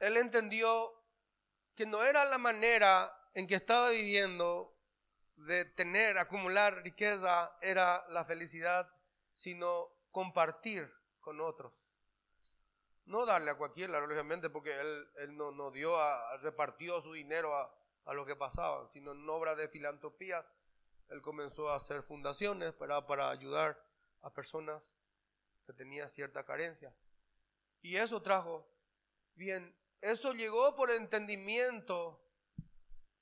[0.01, 0.95] Él entendió
[1.75, 4.77] que no era la manera en que estaba viviendo
[5.37, 8.91] de tener, acumular riqueza, era la felicidad,
[9.35, 11.75] sino compartir con otros.
[13.05, 17.73] No darle a cualquiera, lógicamente, porque él, no, dio, a, repartió su dinero a,
[18.05, 20.45] a lo que pasaba, sino en obra de filantropía,
[21.09, 23.83] él comenzó a hacer fundaciones para, para ayudar
[24.23, 24.95] a personas
[25.65, 26.95] que tenían cierta carencia.
[27.81, 28.69] Y eso trajo
[29.35, 32.21] bien eso llegó por entendimiento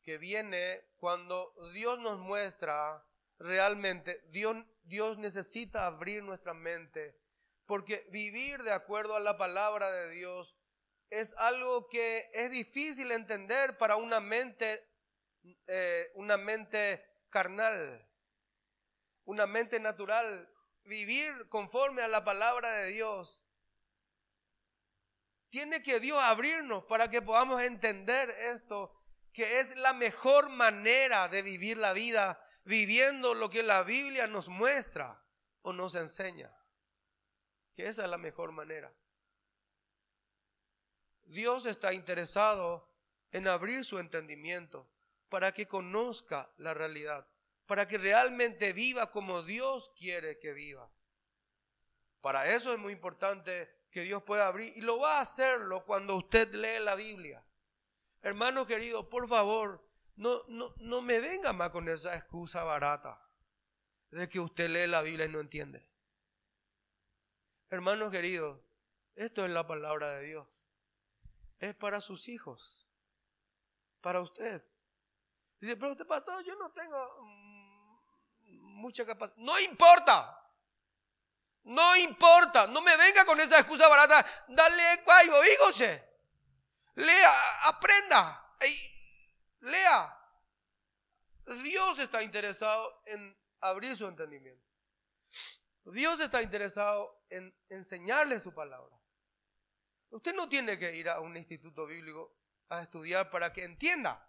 [0.03, 3.05] que viene cuando Dios nos muestra
[3.39, 7.19] realmente, Dios, Dios necesita abrir nuestra mente,
[7.67, 10.57] porque vivir de acuerdo a la palabra de Dios
[11.11, 14.89] es algo que es difícil entender para una mente,
[15.67, 18.09] eh, una mente carnal,
[19.25, 20.53] una mente natural.
[20.85, 23.43] Vivir conforme a la palabra de Dios
[25.51, 28.93] tiene que Dios abrirnos para que podamos entender esto,
[29.33, 34.49] que es la mejor manera de vivir la vida, viviendo lo que la Biblia nos
[34.49, 35.23] muestra
[35.63, 36.53] o nos enseña.
[37.75, 38.93] Que esa es la mejor manera.
[41.25, 42.89] Dios está interesado
[43.33, 44.89] en abrir su entendimiento
[45.29, 47.27] para que conozca la realidad,
[47.67, 50.91] para que realmente viva como Dios quiere que viva.
[52.21, 56.17] Para eso es muy importante que Dios pueda abrir y lo va a hacerlo cuando
[56.17, 57.43] usted lee la Biblia.
[58.21, 63.19] Hermano querido, por favor, no, no, no me venga más con esa excusa barata
[64.11, 65.89] de que usted lee la Biblia y no entiende.
[67.71, 68.63] Hermano querido,
[69.15, 70.47] esto es la palabra de Dios.
[71.59, 72.87] Es para sus hijos,
[74.03, 74.63] para usted.
[75.59, 79.39] Dice, pero usted pastor, yo no tengo mm, mucha capacidad.
[79.39, 80.46] No importa.
[81.67, 82.67] No importa.
[82.67, 84.25] No me venga con esa excusa barata.
[84.49, 86.03] Dale cuayo, híjose.
[86.95, 88.57] Lea, aprenda.
[89.61, 90.13] lea.
[91.63, 94.65] Dios está interesado en abrir su entendimiento.
[95.85, 98.97] Dios está interesado en enseñarle su palabra.
[100.11, 102.37] Usted no tiene que ir a un instituto bíblico
[102.69, 104.29] a estudiar para que entienda.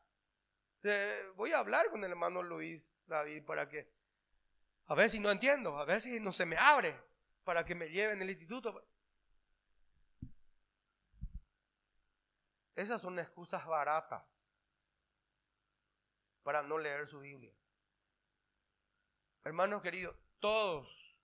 [1.35, 3.91] Voy a hablar con el hermano Luis David para que,
[4.87, 6.99] a ver si no entiendo, a ver si no se me abre,
[7.47, 8.85] para que me lleven el instituto.
[12.75, 14.85] Esas son excusas baratas
[16.43, 17.55] para no leer su Biblia.
[19.45, 21.17] Hermanos queridos, todos,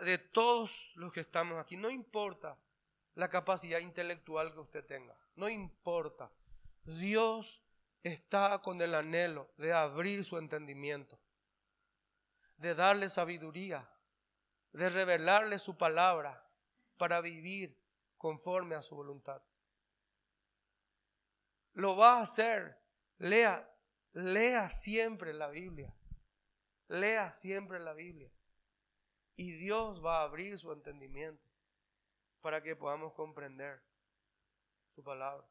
[0.00, 2.58] de todos los que estamos aquí, no importa
[3.14, 6.32] la capacidad intelectual que usted tenga, no importa.
[6.82, 7.62] Dios
[8.02, 11.20] está con el anhelo de abrir su entendimiento,
[12.56, 13.86] de darle sabiduría,
[14.72, 16.48] de revelarle su palabra
[16.96, 17.78] para vivir
[18.16, 19.42] conforme a su voluntad.
[21.74, 22.78] Lo va a hacer.
[23.18, 23.68] Lea,
[24.12, 25.94] lea siempre la Biblia.
[26.88, 28.30] Lea siempre la Biblia.
[29.36, 31.42] Y Dios va a abrir su entendimiento
[32.40, 33.82] para que podamos comprender
[34.90, 35.46] su palabra.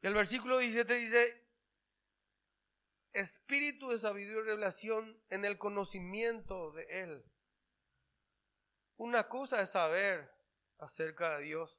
[0.00, 1.41] Y el versículo 17 dice,
[3.12, 7.24] espíritu de sabiduría y revelación en el conocimiento de Él.
[8.96, 10.32] Una cosa es saber
[10.78, 11.78] acerca de Dios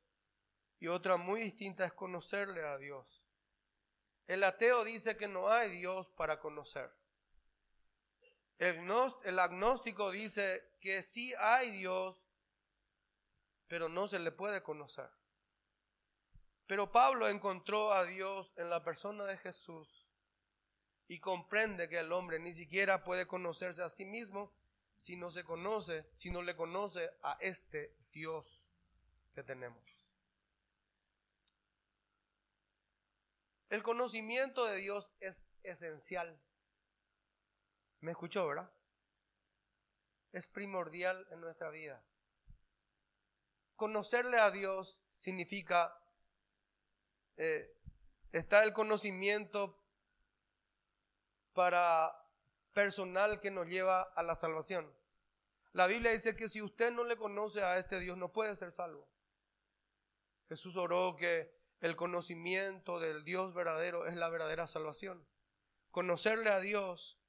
[0.80, 3.24] y otra muy distinta es conocerle a Dios.
[4.28, 6.92] El ateo dice que no hay Dios para conocer.
[8.58, 12.26] El, agnóstico dice que sí hay Dios,
[13.68, 15.10] pero no se le puede conocer.
[16.68, 20.03] Pero Pablo encontró a Dios en la persona de Jesús
[21.08, 24.54] y comprende que el hombre ni siquiera puede conocerse a sí mismo
[24.98, 28.72] si no se conoce, si no le conoce a este Dios
[29.34, 29.84] que tenemos.
[33.70, 36.40] El conocimiento de Dios es esencial.
[38.02, 38.72] ¿Me escuchó, verdad?
[40.32, 42.04] Es primordial en nuestra vida.
[43.76, 46.00] Conocerle a Dios significa,
[47.38, 47.76] eh,
[48.32, 49.83] está el conocimiento
[51.54, 52.14] para
[52.74, 54.92] personal que nos lleva a la salvación.
[55.72, 58.72] La Biblia dice que si usted no le conoce a este Dios, no puede ser
[58.72, 59.08] salvo.
[60.50, 65.28] Jesús oró que el conocimiento del Dios verdadero es la verdadera salvación.
[65.92, 67.20] Conocerle a Dios,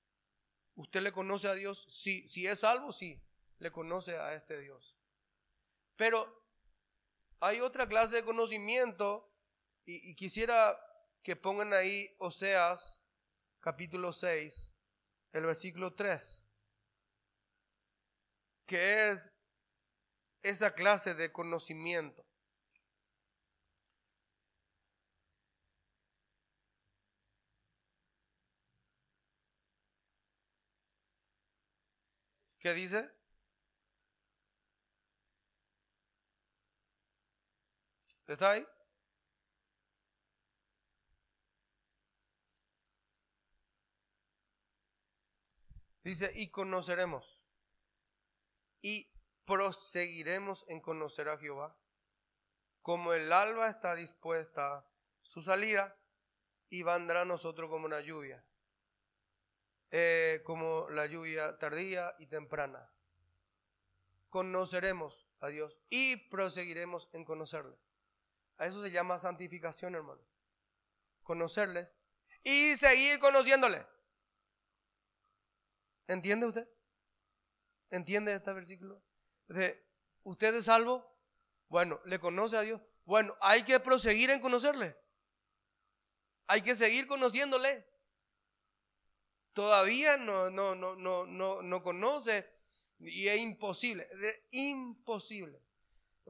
[0.75, 1.87] ¿usted le conoce a Dios?
[1.89, 3.23] Si es salvo, sí,
[3.59, 4.97] le conoce a este Dios.
[5.97, 6.43] Pero
[7.41, 9.31] hay otra clase de conocimiento
[9.87, 10.79] y, y quisiera
[11.23, 13.04] que pongan ahí Oseas
[13.65, 14.71] capítulo 6,
[15.33, 16.45] el versículo 3,
[18.67, 19.33] que es
[20.43, 22.27] esa clase de conocimiento.
[32.59, 33.11] ¿Qué dice?
[38.27, 38.67] ¿Está ahí?
[46.05, 47.49] Dice, y conoceremos
[48.83, 49.11] y
[49.47, 51.77] proseguiremos en conocer a Jehová.
[52.83, 54.87] Como el alba está dispuesta
[55.23, 55.97] su salida,
[56.69, 58.45] y vendrá a nosotros como una lluvia.
[59.93, 62.91] Eh, como la lluvia tardía y temprana.
[64.29, 67.77] Conoceremos a Dios y proseguiremos en conocerle.
[68.59, 70.21] A eso se llama santificación, hermano.
[71.23, 71.89] Conocerle
[72.43, 73.87] y seguir conociéndole.
[76.07, 76.69] ¿Entiende usted?
[77.91, 79.03] ¿Entiende este versículo?
[79.49, 79.87] De,
[80.23, 81.05] ¿Usted es salvo?
[81.69, 82.81] Bueno, ¿le conoce a Dios?
[83.05, 84.97] Bueno, hay que proseguir en conocerle.
[86.47, 87.87] Hay que seguir conociéndole
[89.53, 92.53] todavía no, no, no, no, no, no conoce
[92.99, 94.09] y es imposible,
[94.51, 95.65] imposible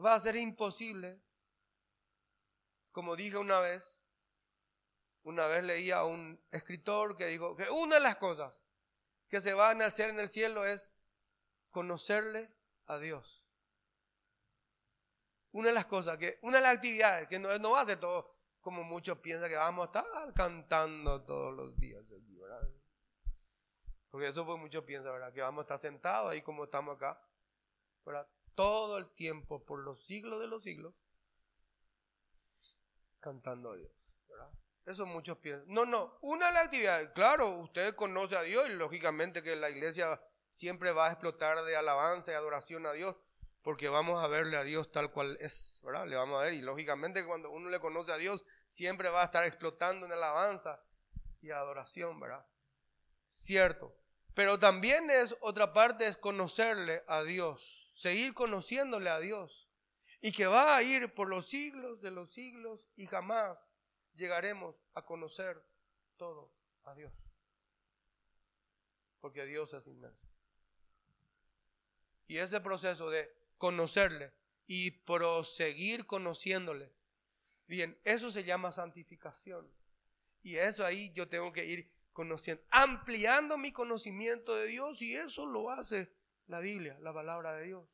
[0.03, 1.20] va a ser imposible.
[2.93, 4.05] Como dije una vez,
[5.22, 8.62] una vez leía a un escritor que dijo que una de las cosas
[9.35, 10.95] que se van a hacer en el cielo es
[11.72, 12.55] conocerle
[12.87, 13.45] a Dios.
[15.51, 17.99] Una de las cosas que, una de las actividades que no, no va a ser
[17.99, 22.70] todo como muchos piensan que vamos a estar cantando todos los días ¿verdad?
[24.09, 25.32] Porque eso pues muchos piensan, ¿verdad?
[25.32, 27.20] Que vamos a estar sentados ahí como estamos acá,
[28.05, 28.28] ¿verdad?
[28.55, 30.95] Todo el tiempo, por los siglos de los siglos,
[33.18, 33.91] cantando a Dios,
[34.28, 34.53] ¿verdad?
[34.87, 35.66] Eso muchos piensan.
[35.68, 39.70] No, no, una de las actividades, claro, usted conoce a Dios y lógicamente que la
[39.70, 40.20] iglesia
[40.51, 43.16] siempre va a explotar de alabanza y adoración a Dios,
[43.62, 46.07] porque vamos a verle a Dios tal cual es, ¿verdad?
[46.07, 49.24] Le vamos a ver y lógicamente cuando uno le conoce a Dios, siempre va a
[49.24, 50.82] estar explotando en alabanza
[51.41, 52.47] y adoración, ¿verdad?
[53.32, 53.97] Cierto.
[54.35, 59.68] Pero también es otra parte es conocerle a Dios, seguir conociéndole a Dios
[60.20, 63.74] y que va a ir por los siglos de los siglos y jamás
[64.15, 65.62] llegaremos a conocer
[66.17, 66.53] todo
[66.85, 67.12] a Dios.
[69.21, 70.27] Porque Dios es inmenso.
[72.27, 74.33] Y ese proceso de conocerle
[74.67, 76.93] y proseguir conociéndole,
[77.67, 79.71] bien, eso se llama santificación.
[80.43, 85.47] Y eso ahí yo tengo que ir conociendo, ampliando mi conocimiento de Dios y eso
[85.47, 86.12] lo hace
[86.47, 87.89] la Biblia, la palabra de Dios.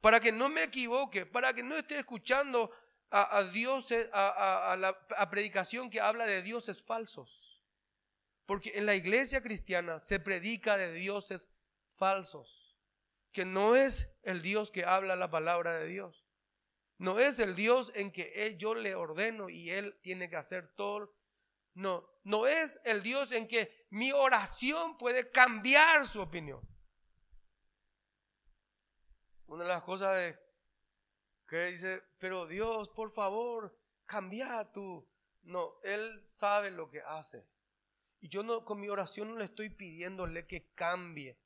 [0.00, 2.70] Para que no me equivoque, para que no esté escuchando
[3.12, 7.62] a, dioses, a, la a predicación que habla de dioses falsos.
[8.46, 11.50] Porque en la iglesia cristiana se predica de dioses
[11.96, 12.76] falsos,
[13.30, 16.26] que no es el Dios que habla la palabra de Dios.
[16.98, 21.14] No es el Dios en que yo le ordeno y Él tiene que hacer todo.
[21.74, 26.60] No, no es el Dios en que mi oración puede cambiar su opinión.
[29.46, 30.41] Una de las cosas de,
[31.52, 35.06] que dice, pero Dios, por favor, cambia tú.
[35.42, 37.46] No, Él sabe lo que hace.
[38.20, 41.38] Y yo no, con mi oración no le estoy pidiéndole que cambie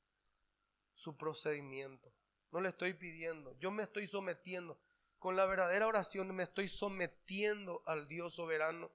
[0.93, 2.13] su procedimiento.
[2.51, 3.51] No le estoy pidiendo.
[3.59, 4.79] Yo me estoy sometiendo.
[5.19, 8.89] Con la verdadera oración me estoy sometiendo al Dios soberano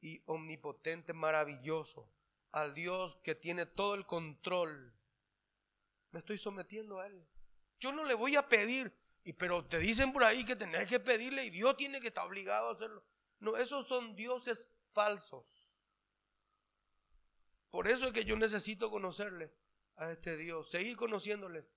[0.00, 2.08] y omnipotente, maravilloso.
[2.52, 4.94] Al Dios que tiene todo el control.
[6.12, 7.26] Me estoy sometiendo a Él.
[7.80, 8.96] Yo no le voy a pedir,
[9.28, 12.26] y, pero te dicen por ahí que tenés que pedirle y Dios tiene que estar
[12.26, 13.04] obligado a hacerlo.
[13.40, 15.84] No, esos son dioses falsos.
[17.68, 19.52] Por eso es que yo necesito conocerle
[19.96, 21.68] a este Dios, seguir conociéndole.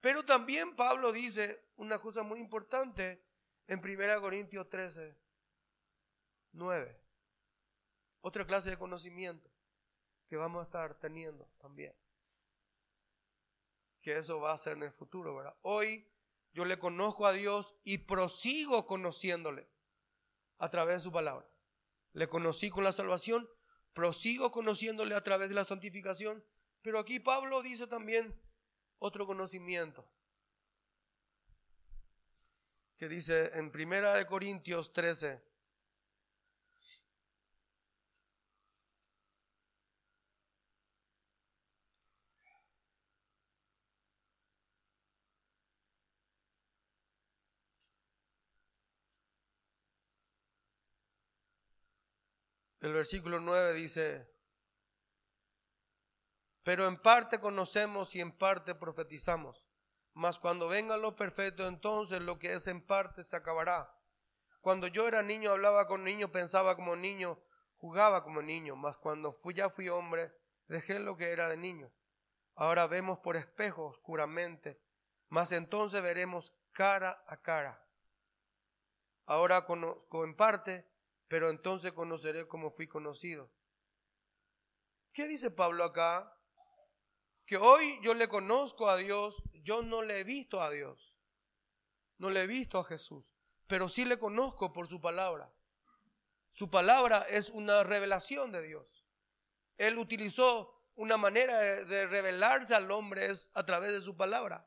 [0.00, 3.22] Pero también Pablo dice una cosa muy importante
[3.68, 5.16] en 1 Corintios 13,
[6.54, 7.00] 9.
[8.20, 9.48] Otra clase de conocimiento
[10.28, 11.94] que vamos a estar teniendo también
[14.02, 15.56] que eso va a ser en el futuro, ¿verdad?
[15.62, 16.08] Hoy
[16.56, 19.68] yo le conozco a Dios y prosigo conociéndole
[20.56, 21.46] a través de su palabra.
[22.14, 23.46] Le conocí con la salvación,
[23.92, 26.42] prosigo conociéndole a través de la santificación,
[26.80, 28.34] pero aquí Pablo dice también
[28.98, 30.08] otro conocimiento
[32.96, 35.42] que dice en Primera de Corintios 13
[52.80, 54.30] El versículo 9 dice,
[56.62, 59.66] pero en parte conocemos y en parte profetizamos.
[60.14, 63.96] Mas cuando venga lo perfecto, entonces lo que es en parte se acabará.
[64.60, 67.40] Cuando yo era niño, hablaba con niño, pensaba como niño,
[67.76, 68.74] jugaba como niño.
[68.74, 70.34] Mas cuando fui, ya fui hombre,
[70.66, 71.92] dejé lo que era de niño.
[72.56, 74.80] Ahora vemos por espejo oscuramente,
[75.28, 77.86] mas entonces veremos cara a cara.
[79.24, 80.90] Ahora conozco en parte,
[81.28, 83.50] pero entonces conoceré como fui conocido.
[85.12, 86.32] ¿Qué dice Pablo acá?
[87.46, 91.16] Que hoy yo le conozco a Dios, yo no le he visto a Dios,
[92.18, 93.32] no le he visto a Jesús,
[93.66, 95.52] pero sí le conozco por su palabra.
[96.50, 99.04] Su palabra es una revelación de Dios.
[99.76, 104.66] Él utilizó una manera de revelarse al hombre es a través de su palabra.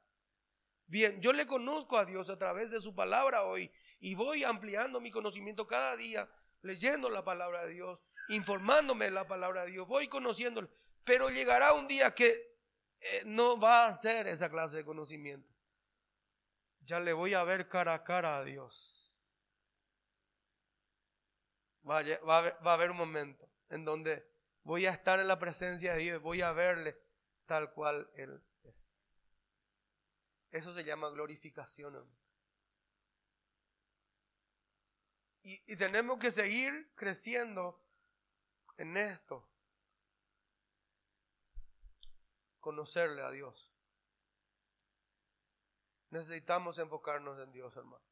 [0.86, 5.02] Bien, yo le conozco a Dios a través de su palabra hoy y voy ampliando
[5.02, 6.30] mi conocimiento cada día
[6.62, 8.00] leyendo la palabra de Dios,
[8.30, 10.70] informándome de la palabra de Dios, voy conociéndolo,
[11.04, 12.50] pero llegará un día que
[13.00, 15.50] eh, no va a ser esa clase de conocimiento.
[16.82, 19.14] Ya le voy a ver cara a cara a Dios.
[21.88, 24.28] Va a, haber un momento en donde
[24.64, 27.00] voy a estar en la presencia de Dios, voy a verle
[27.46, 29.08] tal cual Él es.
[30.52, 32.08] Eso se llama glorificación.
[35.66, 37.82] Y tenemos que seguir creciendo
[38.78, 39.48] en esto.
[42.60, 43.74] Conocerle a Dios.
[46.10, 48.04] Necesitamos enfocarnos en Dios, hermano.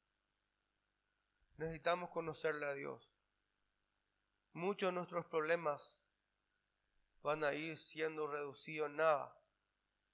[1.58, 3.16] Necesitamos conocerle a Dios.
[4.54, 6.06] Muchos de nuestros problemas
[7.24, 9.36] van a ir siendo reducidos en nada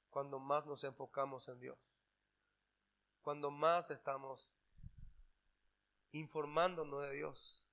[0.10, 1.78] cuando más nos enfocamos en Dios.
[3.22, 4.54] Cuando más estamos
[6.14, 7.68] informándonos de Dios.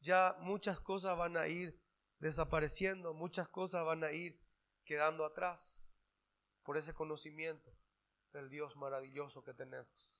[0.00, 1.80] Ya muchas cosas van a ir
[2.18, 4.40] desapareciendo, muchas cosas van a ir
[4.84, 5.92] quedando atrás
[6.62, 7.72] por ese conocimiento
[8.32, 10.12] del Dios maravilloso que tenemos.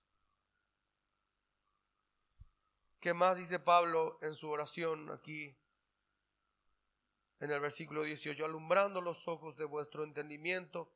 [3.00, 5.58] ¿Qué más dice Pablo en su oración aquí
[7.40, 8.44] en el versículo 18?
[8.44, 10.92] Alumbrando los ojos de vuestro entendimiento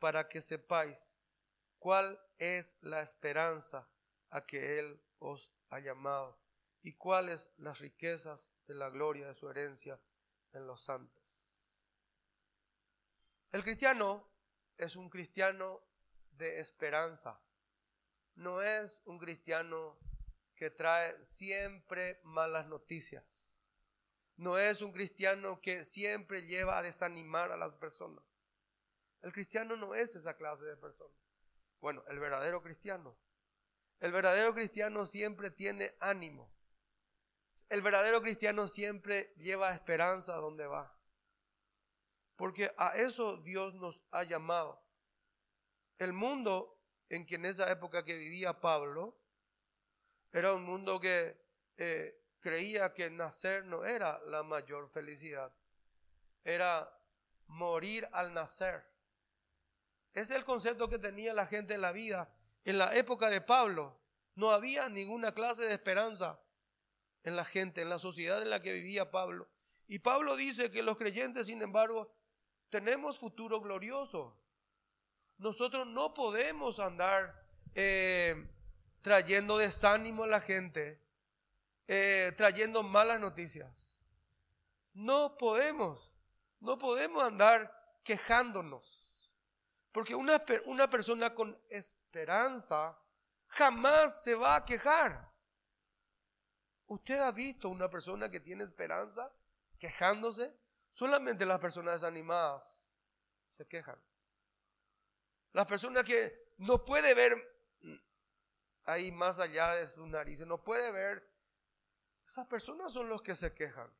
[0.00, 1.14] para que sepáis
[1.78, 3.88] cuál es la esperanza
[4.30, 6.38] a que Él os ha llamado
[6.82, 10.00] y cuáles las riquezas de la gloria de su herencia
[10.52, 11.58] en los santos.
[13.50, 14.28] El cristiano
[14.76, 15.82] es un cristiano
[16.30, 17.40] de esperanza.
[18.36, 19.98] No es un cristiano
[20.54, 23.50] que trae siempre malas noticias.
[24.36, 28.24] No es un cristiano que siempre lleva a desanimar a las personas.
[29.22, 31.14] El cristiano no es esa clase de persona.
[31.80, 33.16] Bueno, el verdadero cristiano.
[34.04, 36.52] El verdadero cristiano siempre tiene ánimo.
[37.70, 40.94] El verdadero cristiano siempre lleva esperanza donde va.
[42.36, 44.84] Porque a eso Dios nos ha llamado.
[45.96, 46.78] El mundo
[47.08, 49.18] en que en esa época que vivía Pablo
[50.32, 51.42] era un mundo que
[51.78, 55.50] eh, creía que nacer no era la mayor felicidad,
[56.44, 56.94] era
[57.46, 58.86] morir al nacer.
[60.12, 62.30] Ese es el concepto que tenía la gente en la vida.
[62.64, 63.96] En la época de Pablo
[64.34, 66.40] no había ninguna clase de esperanza
[67.22, 69.48] en la gente, en la sociedad en la que vivía Pablo.
[69.86, 72.10] Y Pablo dice que los creyentes, sin embargo,
[72.70, 74.36] tenemos futuro glorioso.
[75.38, 77.44] Nosotros no podemos andar
[77.74, 78.48] eh,
[79.02, 81.00] trayendo desánimo a la gente,
[81.86, 83.92] eh, trayendo malas noticias.
[84.94, 86.12] No podemos,
[86.60, 89.13] no podemos andar quejándonos.
[89.94, 92.98] Porque una, una persona con esperanza
[93.46, 95.32] jamás se va a quejar.
[96.86, 99.32] ¿Usted ha visto una persona que tiene esperanza
[99.78, 100.52] quejándose?
[100.90, 102.90] Solamente las personas desanimadas
[103.46, 104.02] se quejan.
[105.52, 107.32] Las personas que no puede ver
[108.86, 111.24] ahí más allá de sus narices, no puede ver,
[112.26, 113.96] esas personas son los que se quejan.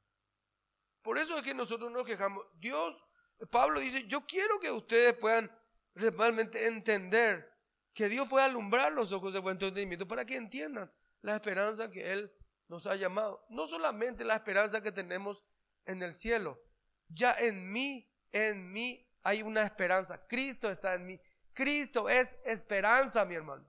[1.03, 2.45] Por eso es que nosotros nos quejamos.
[2.55, 3.07] Dios,
[3.49, 5.49] Pablo dice, yo quiero que ustedes puedan
[5.95, 7.53] realmente entender
[7.92, 10.92] que Dios puede alumbrar los ojos de buen entendimiento para que entiendan
[11.22, 12.32] la esperanza que Él
[12.68, 13.45] nos ha llamado.
[13.49, 15.45] No solamente la esperanza que tenemos
[15.86, 16.61] en el cielo,
[17.09, 20.26] ya en mí, en mí hay una esperanza.
[20.26, 21.20] Cristo está en mí.
[21.53, 23.66] Cristo es esperanza, mi hermano.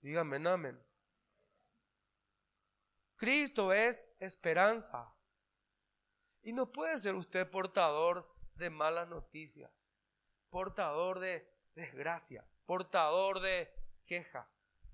[0.00, 0.80] Dígame, amén.
[3.16, 5.14] Cristo es esperanza.
[6.42, 9.81] Y no puede ser usted portador de malas noticias,
[10.52, 13.68] portador de desgracia, portador de
[14.06, 14.86] quejas,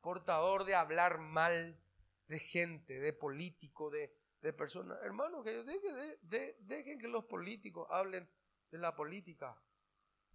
[0.00, 1.80] portador de hablar mal
[2.28, 4.14] de gente, de político, de,
[4.56, 4.96] personas.
[5.02, 8.30] Hermano, que dejen que los políticos hablen
[8.70, 9.60] de la política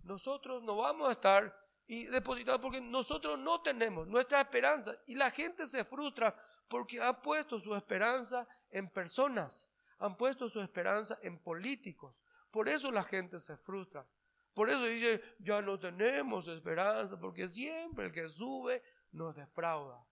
[0.04, 1.56] nosotros no vamos a estar
[1.88, 6.36] y depositados porque nosotros no tenemos nuestra esperanza y la gente se frustra
[6.68, 9.70] porque ha puesto su esperanza en personas,
[10.00, 12.24] han puesto su esperanza en políticos.
[12.50, 14.08] Por eso la gente se frustra.
[14.54, 20.06] Por eso dice, ya no tenemos esperanza porque siempre el que sube nos defrauda.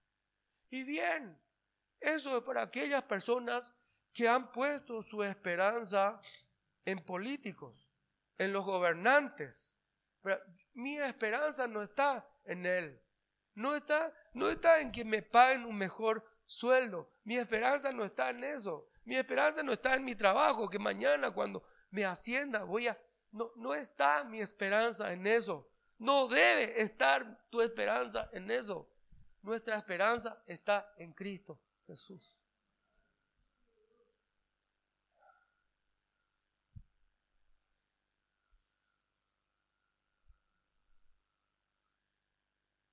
[0.70, 1.40] Y bien,
[2.00, 3.74] eso es para aquellas personas
[4.14, 6.22] que han puesto su esperanza
[6.86, 7.90] en políticos,
[8.38, 9.76] en los gobernantes,
[10.22, 10.40] pero
[10.74, 13.02] mi esperanza no está en Él.
[13.56, 17.12] No está, no está en que me paguen un mejor sueldo.
[17.24, 18.88] Mi esperanza no está en eso.
[19.04, 22.98] Mi esperanza no está en mi trabajo, que mañana cuando me ascienda voy a...
[23.32, 25.68] No, no está mi esperanza en eso.
[25.98, 28.90] No debe estar tu esperanza en eso.
[29.42, 32.42] Nuestra esperanza está en Cristo Jesús.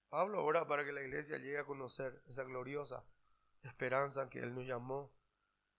[0.08, 3.04] Pablo ora para que la iglesia llegue a conocer esa gloriosa
[3.62, 5.12] esperanza que Él nos llamó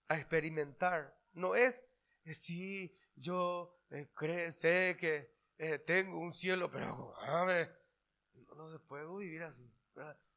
[0.06, 1.18] a experimentar.
[1.32, 1.84] No es,
[2.24, 7.14] eh, sí, yo eh, sé que eh, tengo un cielo, pero
[7.46, 7.84] ver,
[8.56, 9.70] no, se puede vivir así.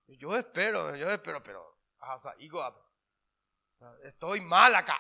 [0.07, 1.79] Yo espero, yo espero, pero
[4.03, 4.99] Estoy mal acá.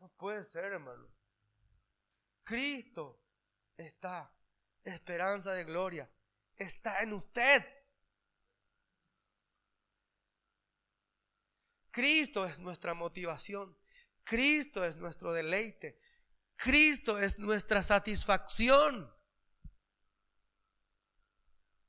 [0.00, 1.08] No puede ser, hermano.
[2.44, 3.22] Cristo
[3.76, 4.32] está,
[4.82, 6.10] esperanza de gloria,
[6.56, 7.64] está en usted.
[11.90, 13.78] Cristo es nuestra motivación.
[14.24, 16.00] Cristo es nuestro deleite.
[16.56, 19.12] Cristo es nuestra satisfacción.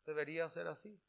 [0.06, 1.00] Debería ser así.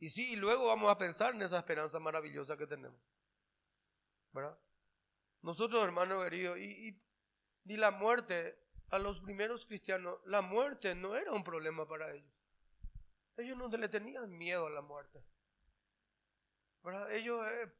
[0.00, 3.00] Y sí, y luego vamos a pensar en esa esperanza maravillosa que tenemos.
[4.32, 4.58] ¿Verdad?
[5.42, 7.00] Nosotros, hermanos queridos, y,
[7.64, 8.58] y, la muerte,
[8.90, 12.37] a los primeros cristianos, la muerte no era un problema para ellos.
[13.38, 15.24] Ellos no le tenían miedo a la muerte.
[16.82, 17.10] ¿Verdad?
[17.12, 17.72] Ellos, eh,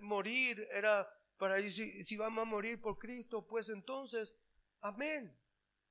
[0.00, 4.34] morir era para ellos, si, vamos a morir por Cristo, pues entonces,
[4.80, 5.38] amén.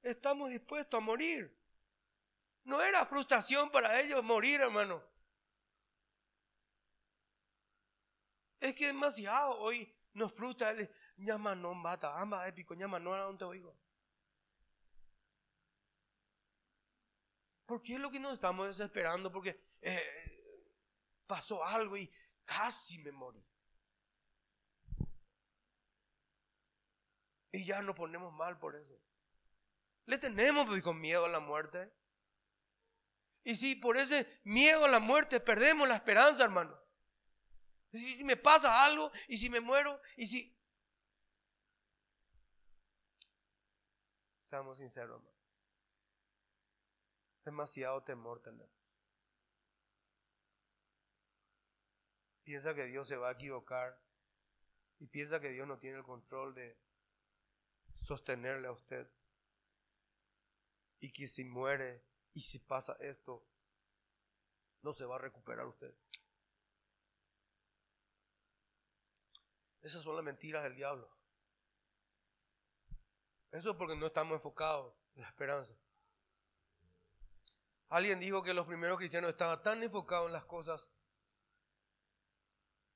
[0.02, 1.56] Estamos dispuestos a morir.
[2.64, 5.04] No era frustración para ellos morir, hermano.
[8.60, 13.38] Es que demasiado hoy nos frustra el llama no bata, amba épico, llama no a
[13.38, 13.78] te oigo.
[17.66, 19.32] ¿Por qué es lo que nos estamos desesperando?
[19.32, 20.72] Porque eh,
[21.26, 22.12] pasó algo y
[22.44, 23.44] casi me morí.
[27.52, 29.02] Y ya nos ponemos mal por eso.
[30.06, 31.92] Le tenemos pues, con miedo a la muerte.
[33.44, 36.78] Y si por ese miedo a la muerte perdemos la esperanza, hermano.
[37.92, 40.56] Si, si me pasa algo y si me muero y si...
[44.44, 45.35] Seamos sinceros, hermano.
[47.46, 48.76] Demasiado temor tenemos.
[52.44, 54.00] Piensa que Dios se va a equivocar
[55.00, 56.78] y piensa que Dios no tiene el control de
[57.94, 59.08] sostenerle a usted.
[61.00, 63.48] Y que si muere y si pasa esto,
[64.82, 65.94] no se va a recuperar usted.
[69.82, 71.08] Esas son las mentiras del diablo.
[73.52, 75.76] Eso es porque no estamos enfocados en la esperanza.
[77.96, 80.90] Alguien dijo que los primeros cristianos estaban tan enfocados en las cosas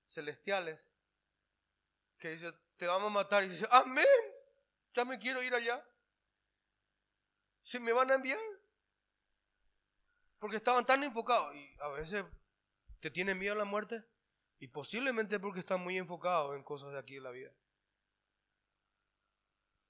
[0.05, 0.85] celestiales
[2.17, 3.45] que dice, te vamos a matar.
[3.45, 4.05] Y dice, amén,
[4.93, 5.81] ya me quiero ir allá.
[7.63, 8.41] Se me van a enviar.
[10.37, 12.25] Porque estaban tan enfocados y a veces
[12.99, 14.03] te tienen miedo a la muerte.
[14.59, 17.53] Y posiblemente porque están muy enfocados en cosas de aquí de la vida.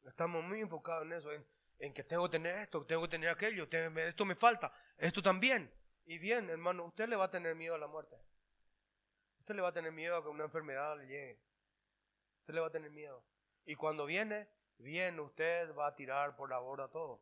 [0.04, 1.32] Estamos muy enfocados en eso,
[1.80, 5.72] que tengo que tener esto, tengo que tener aquello, esto me falta, esto también.
[6.06, 8.18] Y bien, hermano, usted le va a tener miedo a la muerte.
[9.40, 11.40] Usted le va a tener miedo a que una enfermedad le llegue.
[12.42, 13.24] Usted le va a tener miedo.
[13.66, 17.22] Y cuando viene, bien, usted va a tirar por la borda todo.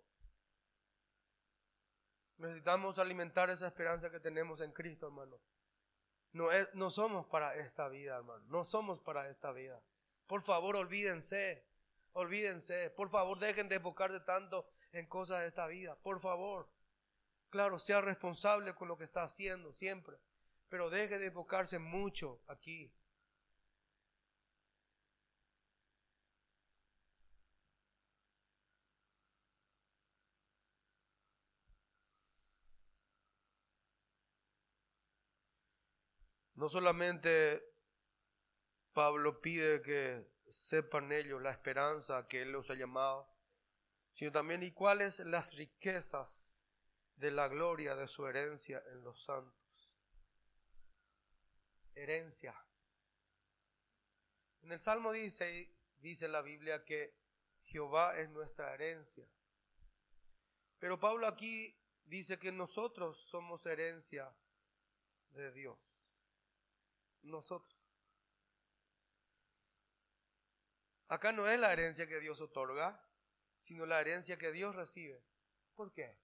[2.37, 5.39] Necesitamos alimentar esa esperanza que tenemos en Cristo, hermano.
[6.31, 8.43] No, es, no somos para esta vida, hermano.
[8.47, 9.81] No somos para esta vida.
[10.27, 11.66] Por favor, olvídense.
[12.17, 12.89] Olvídense.
[12.89, 15.95] Por favor, dejen de enfocarse tanto en cosas de esta vida.
[15.99, 16.67] Por favor.
[17.51, 20.17] Claro, sea responsable con lo que está haciendo siempre.
[20.67, 22.91] Pero deje de enfocarse mucho aquí.
[36.55, 37.63] No solamente
[38.93, 43.29] Pablo pide que sepan ellos la esperanza que Él los ha llamado,
[44.11, 46.65] sino también y cuáles las riquezas
[47.15, 49.93] de la gloria de su herencia en los santos.
[51.93, 52.55] Herencia.
[54.61, 57.15] En el Salmo dice, dice la Biblia que
[57.63, 59.27] Jehová es nuestra herencia.
[60.79, 61.75] Pero Pablo aquí
[62.05, 64.35] dice que nosotros somos herencia
[65.31, 65.97] de Dios
[67.27, 67.96] nosotros.
[71.07, 73.01] Acá no es la herencia que Dios otorga,
[73.59, 75.23] sino la herencia que Dios recibe.
[75.75, 76.17] ¿Por qué?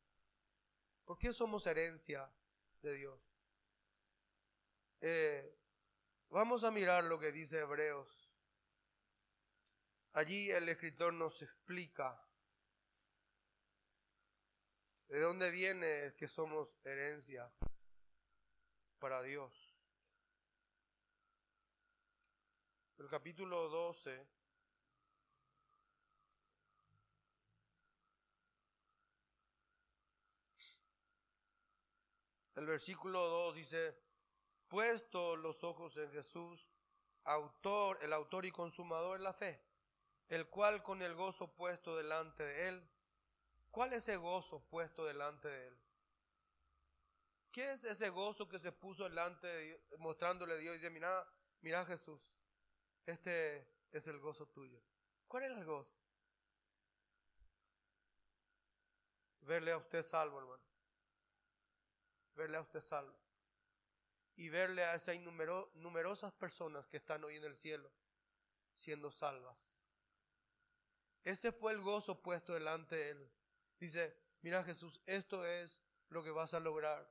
[1.06, 2.30] ¿Por qué somos herencia
[2.82, 3.20] de Dios?
[5.02, 5.58] Eh,
[6.30, 8.30] vamos a mirar lo que dice Hebreos.
[10.14, 12.22] Allí el escritor nos explica
[15.08, 17.52] de dónde viene que somos herencia
[19.00, 19.74] para Dios.
[23.04, 24.26] el capítulo 12,
[32.56, 33.98] el versículo 2 dice,
[34.68, 36.70] puesto los ojos en Jesús,
[37.24, 39.62] autor, el autor y consumador de la fe.
[40.30, 42.90] el cual con el gozo puesto delante de él,
[43.70, 45.78] ¿cuál es ese gozo puesto delante de él?
[47.52, 50.90] ¿Qué es ese gozo que se puso delante de Dios, mostrándole a Dios y dice,
[50.90, 51.28] mira,
[51.62, 52.34] mira Jesús,
[53.06, 54.82] este es el gozo tuyo?
[55.28, 55.96] ¿Cuál es el gozo?
[59.42, 60.73] Verle a usted salvo, hermano.
[62.36, 63.18] Verle a usted salvo.
[64.36, 67.92] Y verle a esas numerosas personas que están hoy en el cielo
[68.76, 69.72] siendo salvas.
[71.24, 73.32] Ese fue el gozo puesto delante de él.
[73.80, 77.10] Dice, mira Jesús, esto es lo que vas a lograr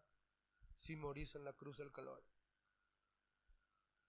[0.76, 2.22] si morís en la cruz del calor.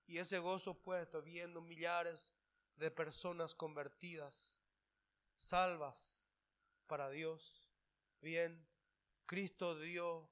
[0.07, 2.34] Y ese gozo puesto viendo millares
[2.76, 4.61] de personas convertidas,
[5.38, 6.26] salvas
[6.88, 7.70] para Dios.
[8.22, 8.68] Bien,
[9.26, 10.30] Cristo dio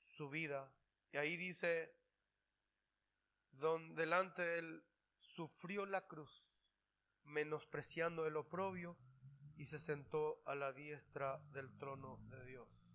[0.00, 0.72] su vida.
[1.12, 1.94] Y ahí dice,
[3.52, 4.84] donde delante de él
[5.18, 6.64] sufrió la cruz,
[7.24, 8.96] menospreciando el oprobio,
[9.56, 12.90] y se sentó a la diestra del trono de Dios.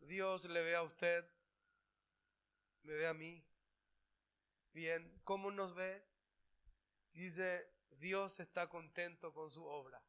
[0.00, 1.30] Dios le ve a usted,
[2.82, 3.44] me ve a mí.
[4.72, 6.02] Bien, ¿cómo nos ve?
[7.12, 10.02] Dice, Dios está contento con su obra.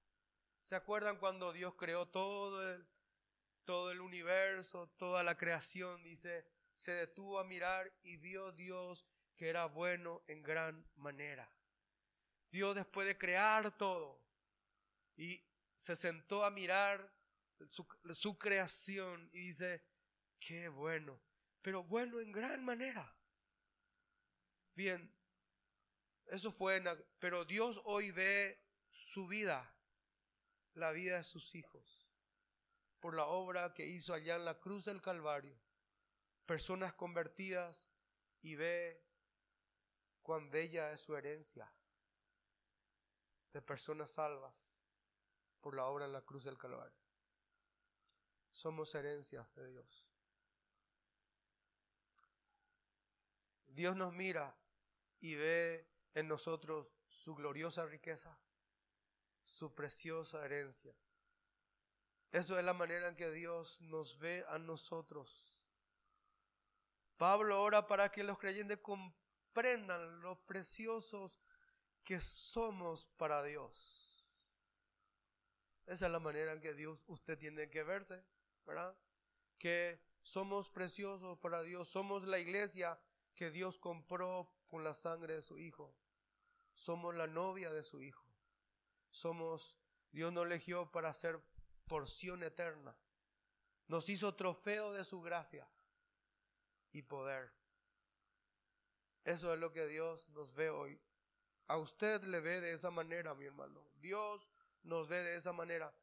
[0.62, 2.88] ¿Se acuerdan cuando Dios creó todo el,
[3.66, 6.04] todo el universo, toda la creación?
[6.04, 9.06] Dice, se detuvo a mirar y vio Dios
[9.36, 11.52] que era bueno en gran manera.
[12.50, 14.22] Dios después de crear todo
[15.16, 15.44] y
[15.76, 17.12] se sentó a mirar
[17.70, 19.84] su, su creación y dice,
[20.40, 21.22] Qué bueno,
[21.62, 23.16] pero bueno en gran manera.
[24.74, 25.14] Bien,
[26.28, 26.82] eso fue,
[27.20, 29.76] pero Dios hoy ve su vida,
[30.80, 32.12] la vida de sus hijos,
[33.00, 35.60] por la obra que hizo allá en la cruz del Calvario.
[36.46, 37.90] Personas convertidas
[38.42, 39.04] y ve
[40.22, 41.72] cuán bella es su herencia
[43.54, 44.82] de personas salvas
[45.62, 46.98] por la obra en la cruz del Calvario.
[48.52, 50.08] Somos herencia de Dios.
[53.68, 54.58] Dios nos mira
[55.20, 58.38] y ve en nosotros su gloriosa riqueza,
[59.50, 60.94] su preciosa herencia.
[62.32, 65.72] Eso es la manera en que Dios nos ve a nosotros.
[67.18, 71.40] Pablo ora para que los creyentes comprendan lo preciosos
[72.04, 74.48] que somos para Dios.
[75.88, 78.24] Esa es la manera en que Dios usted tiene que verse,
[78.66, 78.96] ¿verdad?
[79.58, 83.00] Que somos preciosos para Dios, somos la iglesia
[83.34, 85.96] que Dios compró con la sangre de su Hijo.
[86.76, 88.29] Somos la novia de su Hijo.
[89.12, 89.78] Somos,
[90.12, 91.42] Dios nos eligió para ser
[91.88, 92.96] porción eterna.
[93.88, 95.68] Nos hizo trofeo de su gracia
[96.92, 97.52] y poder.
[99.24, 101.00] Eso es lo que Dios nos ve hoy.
[101.68, 103.88] A usted le ve de esa manera, mi hermano.
[104.00, 104.50] Dios
[104.84, 105.94] nos ve de esa manera.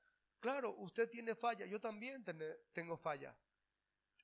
[0.41, 2.25] Claro, usted tiene falla, yo también
[2.73, 3.37] tengo falla.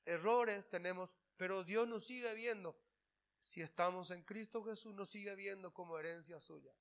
[0.05, 2.77] Errores tenemos, pero Dios nos sigue viendo
[3.43, 6.73] si estamos en Cristo Jesús, nos sigue viendo como herencia suya.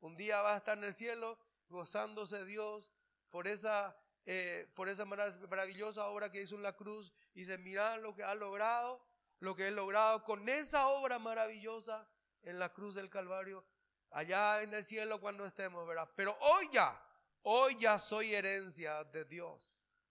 [0.00, 1.38] Un día va a estar en el cielo
[1.68, 2.90] gozándose Dios
[3.30, 3.96] por esa,
[4.26, 8.24] eh, por esa maravillosa obra que hizo en la cruz y se mira lo que
[8.24, 9.04] ha logrado,
[9.38, 12.08] lo que he logrado con esa obra maravillosa
[12.42, 13.64] en la cruz del Calvario,
[14.10, 16.10] allá en el cielo cuando estemos, ¿verdad?
[16.16, 17.00] Pero hoy ya,
[17.42, 20.04] hoy ya soy herencia de Dios.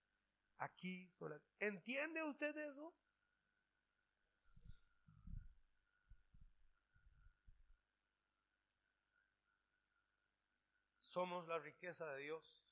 [0.58, 1.10] Aquí,
[1.60, 2.94] ¿entiende usted eso?
[11.20, 12.72] Somos la riqueza de Dios.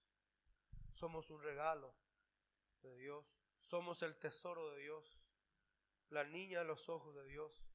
[0.90, 1.94] Somos un regalo
[2.82, 3.42] de Dios.
[3.60, 5.28] Somos el tesoro de Dios.
[6.08, 7.68] La niña de los ojos de Dios.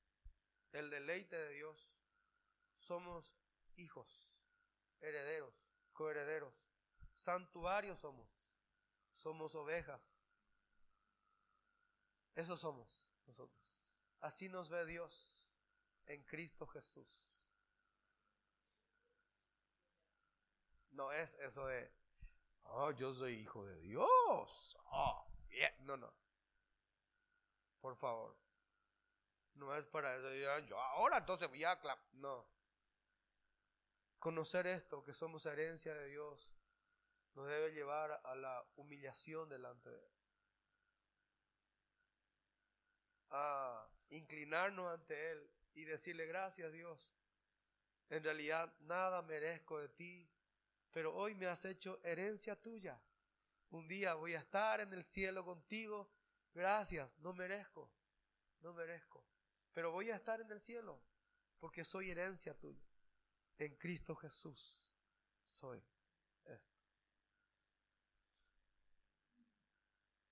[0.72, 1.92] El deleite de Dios.
[2.78, 3.36] Somos
[3.76, 4.34] hijos,
[5.02, 6.72] herederos, coherederos.
[7.12, 8.30] Santuarios somos.
[9.12, 10.16] Somos ovejas.
[12.34, 14.00] Eso somos nosotros.
[14.20, 15.44] Así nos ve Dios
[16.06, 17.31] en Cristo Jesús.
[20.92, 21.90] No es eso de,
[22.64, 24.76] oh, yo soy hijo de Dios.
[24.90, 25.26] Oh,
[25.80, 26.12] No, no.
[27.80, 28.36] Por favor.
[29.54, 30.32] No es para eso.
[30.66, 31.78] Yo ahora entonces voy a...
[32.12, 32.46] No.
[34.18, 36.48] Conocer esto, que somos herencia de Dios,
[37.34, 40.12] nos debe llevar a la humillación delante de Él.
[43.30, 47.14] A inclinarnos ante Él y decirle gracias Dios.
[48.10, 50.30] En realidad nada merezco de ti,
[50.92, 53.00] pero hoy me has hecho herencia tuya.
[53.70, 56.10] Un día voy a estar en el cielo contigo.
[56.54, 57.90] Gracias, no merezco,
[58.60, 59.24] no merezco.
[59.72, 61.00] Pero voy a estar en el cielo.
[61.58, 62.82] porque soy herencia tuya.
[63.56, 64.96] En Cristo Jesús
[65.44, 65.80] soy
[66.44, 66.76] esto.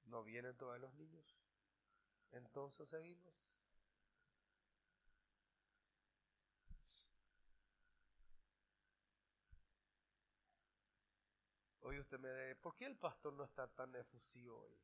[0.07, 1.39] ¿No vienen todos los niños?
[2.33, 3.47] Entonces seguimos.
[11.83, 14.79] Hoy usted me dice, ¿por qué el pastor no está tan efusivo hoy?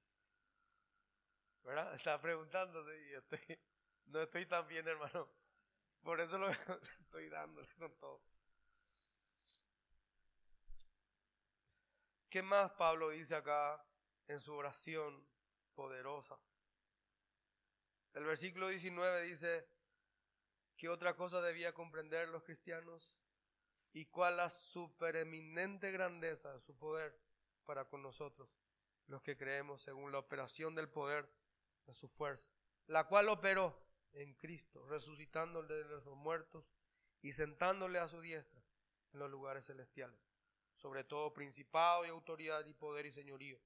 [1.62, 1.94] ¿Verdad?
[1.96, 3.58] Está preguntándose y estoy,
[4.06, 5.28] no estoy tan bien, hermano.
[6.02, 6.48] Por eso lo
[7.00, 8.22] estoy dándole con todo.
[12.28, 13.84] ¿Qué más Pablo dice acá
[14.28, 15.26] en su oración
[15.74, 16.38] poderosa?
[18.14, 19.68] El versículo 19 dice,
[20.76, 23.18] ¿qué otra cosa debía comprender los cristianos?
[23.92, 27.18] ¿Y cuál la supereminente grandeza de su poder
[27.64, 28.58] para con nosotros,
[29.06, 31.28] los que creemos según la operación del poder
[31.86, 32.50] de su fuerza,
[32.86, 36.72] la cual operó en Cristo, resucitándole de los muertos
[37.22, 38.62] y sentándole a su diestra
[39.12, 40.20] en los lugares celestiales,
[40.74, 43.60] sobre todo principado y autoridad y poder y señorío,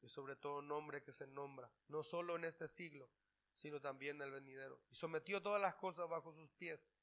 [0.00, 3.08] y sobre todo nombre que se nombra, no solo en este siglo,
[3.54, 4.80] sino también en el venidero.
[4.90, 6.98] Y sometió todas las cosas bajo sus pies,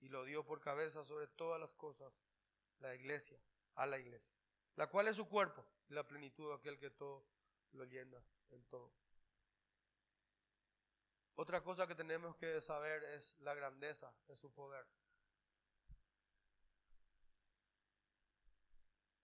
[0.00, 2.22] y lo dio por cabeza sobre todas las cosas,
[2.78, 3.38] la iglesia,
[3.74, 4.34] a la iglesia,
[4.76, 7.24] la cual es su cuerpo, y la plenitud de aquel que todo
[7.72, 8.92] lo llena en todo.
[11.36, 14.86] Otra cosa que tenemos que saber es la grandeza de su poder.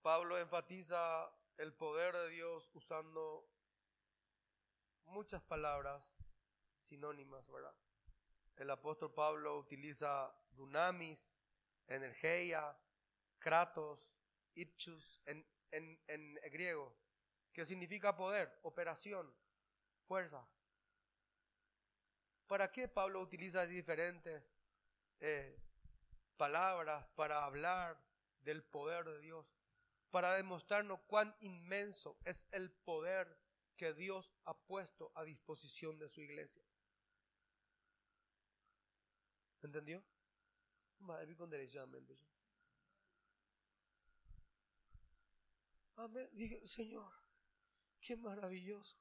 [0.03, 3.49] Pablo enfatiza el poder de Dios usando
[5.07, 6.19] muchas palabras
[6.77, 7.75] sinónimas, ¿verdad?
[8.57, 11.43] El apóstol Pablo utiliza dunamis,
[11.87, 12.77] energía,
[13.39, 14.19] kratos,
[14.55, 16.95] ipchus en, en, en griego,
[17.53, 19.35] que significa poder, operación,
[20.07, 20.47] fuerza.
[22.47, 24.43] ¿Para qué Pablo utiliza diferentes
[25.21, 25.59] eh,
[26.37, 27.99] palabras para hablar
[28.41, 29.47] del poder de Dios?
[30.11, 33.39] Para demostrarnos cuán inmenso es el poder
[33.77, 36.63] que Dios ha puesto a disposición de su iglesia.
[39.63, 40.03] ¿Entendió?
[45.97, 46.29] Amén.
[46.33, 47.13] Dije, Señor,
[48.01, 48.97] qué maravilloso.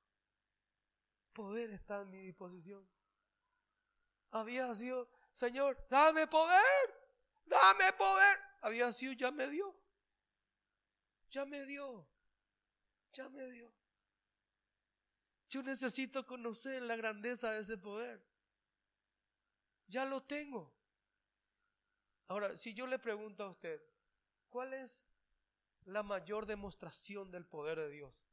[1.34, 2.88] Poder está a mi disposición
[4.32, 6.60] había sido, Señor, dame poder,
[7.45, 8.39] dame poder.
[8.62, 9.76] Había sido, ya me dio.
[11.30, 12.08] Ya me dio.
[13.14, 13.74] Ya me dio.
[15.49, 18.26] Yo necesito conocer la grandeza de ese poder.
[19.88, 20.74] Ya lo tengo.
[22.32, 23.84] Ahora, si yo le pregunto a usted,
[24.49, 25.05] ¿cuál es
[25.84, 28.23] la mayor demostración del poder de Dios?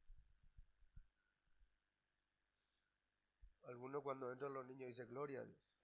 [3.65, 5.77] Alguno cuando entran los niños dice, gloria a Dios.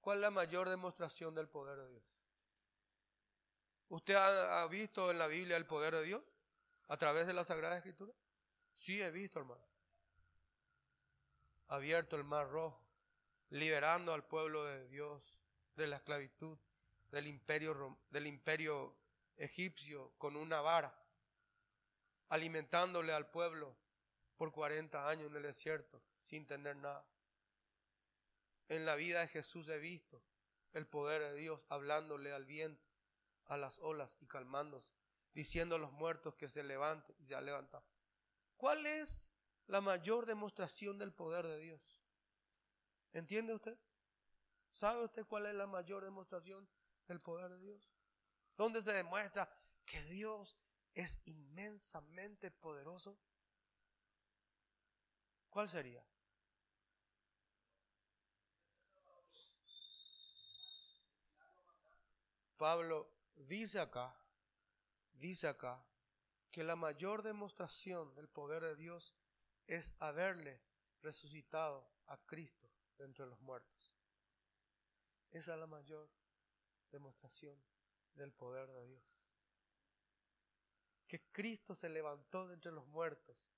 [0.00, 2.04] ¿Cuál es la mayor demostración del poder de Dios?
[3.88, 6.36] ¿Usted ha, visto en la Biblia el poder de Dios
[6.86, 8.14] a través de la Sagrada Escritura?
[8.74, 9.66] Sí, he visto, hermano.
[11.66, 12.85] Abierto el mar rojo,
[13.50, 15.38] liberando al pueblo de Dios
[15.76, 16.58] de la esclavitud
[17.10, 18.96] del imperio, del imperio
[19.36, 20.94] egipcio con una vara,
[22.28, 23.76] alimentándole al pueblo
[24.36, 27.06] por 40 años en el desierto sin tener nada.
[28.68, 30.22] En la vida de Jesús he visto
[30.72, 32.84] el poder de Dios hablándole al viento,
[33.46, 34.92] a las olas y calmándose,
[35.32, 37.86] diciendo a los muertos que se levanten y se ha levantado.
[38.56, 39.32] ¿Cuál es
[39.68, 42.02] la mayor demostración del poder de Dios?
[43.16, 43.78] ¿Entiende usted?
[44.70, 46.68] ¿Sabe usted cuál es la mayor demostración
[47.08, 47.90] del poder de Dios?
[48.58, 49.48] ¿Dónde se demuestra
[49.86, 50.54] que Dios
[50.92, 53.18] es inmensamente poderoso?
[55.48, 56.04] ¿Cuál sería?
[62.58, 64.14] Pablo dice acá,
[65.14, 65.82] dice acá,
[66.50, 69.14] que la mayor demostración del poder de Dios
[69.66, 70.60] es haberle
[71.00, 73.94] resucitado a Cristo de entre los muertos.
[75.30, 76.08] Esa es la mayor
[76.90, 77.60] demostración
[78.14, 79.32] del poder de Dios.
[81.06, 83.52] Que Cristo se levantó de entre los muertos.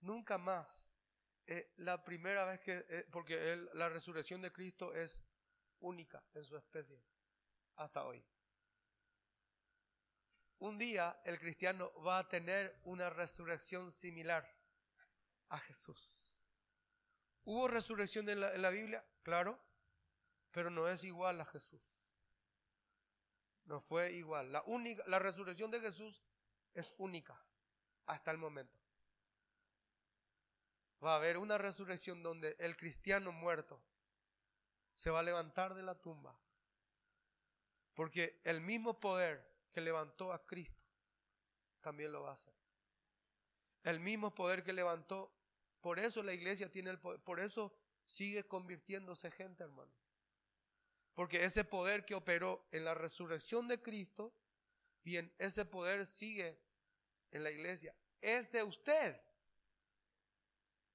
[0.00, 0.96] Nunca más.
[1.46, 5.22] Eh, la primera vez que, eh, porque la resurrección de Cristo es
[5.80, 7.02] única en su especie
[7.76, 8.24] hasta hoy.
[10.58, 14.50] Un día el cristiano va a tener una resurrección similar
[15.48, 16.33] a Jesús.
[17.44, 19.04] ¿Hubo resurrección en la, Biblia?
[19.22, 19.58] Claro,
[20.50, 21.82] pero no es igual a Jesús.
[23.64, 24.52] No fue igual.
[24.52, 26.22] La, única, la resurrección de Jesús
[26.72, 27.38] es única
[28.06, 28.78] hasta el momento.
[31.02, 33.82] va a haber una resurrección donde el cristiano muerto
[34.94, 36.38] se va a levantar de la tumba.
[37.94, 40.82] Porque el mismo poder que levantó a Cristo
[41.80, 42.54] también lo va a hacer.
[43.82, 45.33] El mismo poder que levantó,
[45.84, 47.70] por eso la iglesia tiene el poder, por eso
[48.06, 49.92] sigue convirtiéndose gente, hermano.
[51.12, 54.34] Porque ese poder que operó en la resurrección de Cristo,
[55.02, 56.58] bien, ese poder sigue
[57.32, 57.94] en la iglesia.
[58.22, 59.20] Es de usted.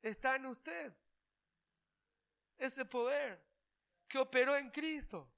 [0.02, 0.92] Está en usted.
[2.58, 3.46] Ese poder
[4.08, 5.32] que operó en Cristo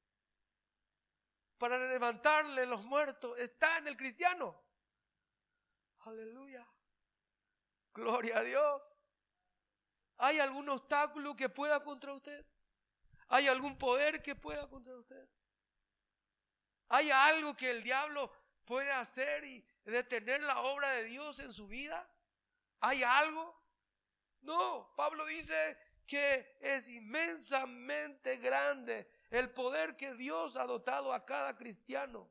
[1.58, 4.64] para levantarle los muertos está en el cristiano.
[6.00, 6.66] Aleluya.
[7.94, 8.98] Gloria a Dios.
[10.24, 12.46] ¿Hay algún obstáculo que pueda contra usted?
[13.28, 15.28] ¿Hay algún poder que pueda contra usted?
[16.90, 18.32] ¿Hay algo que el diablo
[18.64, 22.08] puede hacer y detener la obra de Dios en su vida?
[22.82, 23.60] ¿Hay algo?
[24.42, 31.58] No, Pablo dice que es inmensamente grande el poder que Dios ha dotado a cada
[31.58, 32.30] cristiano.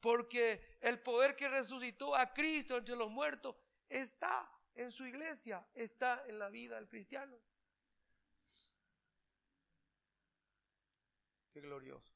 [0.00, 3.56] Porque el poder que resucitó a Cristo entre los muertos
[3.90, 7.38] está en su iglesia, está en la vida del cristiano.
[11.52, 12.14] Qué glorioso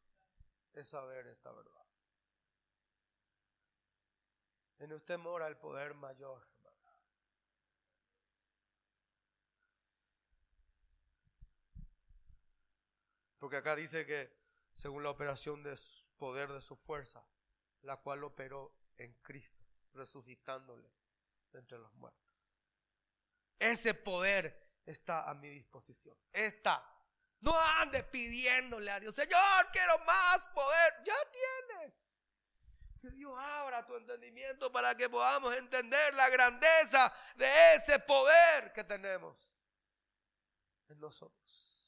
[0.73, 1.85] es saber esta verdad.
[4.79, 6.47] En usted mora el poder mayor.
[13.39, 14.37] Porque acá dice que
[14.75, 15.79] según la operación de
[16.17, 17.25] poder de su fuerza,
[17.83, 20.91] la cual operó en Cristo, resucitándole
[21.53, 22.28] entre los muertos.
[23.59, 26.17] Ese poder está a mi disposición.
[26.33, 26.85] Está.
[27.41, 30.93] No ande pidiéndole a Dios, Señor, quiero más poder.
[31.05, 32.35] Ya tienes.
[33.01, 38.83] Que Dios abra tu entendimiento para que podamos entender la grandeza de ese poder que
[38.83, 39.53] tenemos
[40.89, 41.79] en nosotros.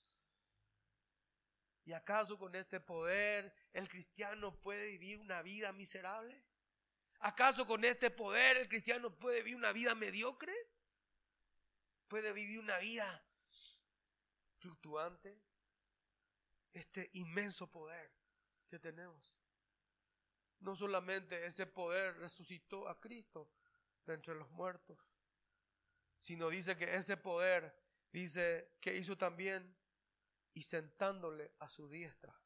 [1.85, 6.41] ¿Y acaso con este poder el cristiano puede vivir una vida miserable?
[7.19, 10.55] ¿Acaso con este poder el cristiano puede vivir una vida mediocre?
[12.11, 13.25] ¿Puede vivir una vida
[14.59, 15.41] fluctuante?
[16.73, 18.11] Este inmenso poder
[18.69, 19.33] que tenemos.
[20.59, 23.53] No solamente ese poder resucitó a Cristo
[24.07, 25.15] de entre los muertos,
[26.19, 27.81] sino dice que ese poder,
[28.11, 29.79] dice que hizo también
[30.53, 32.37] y sentándole a su diestra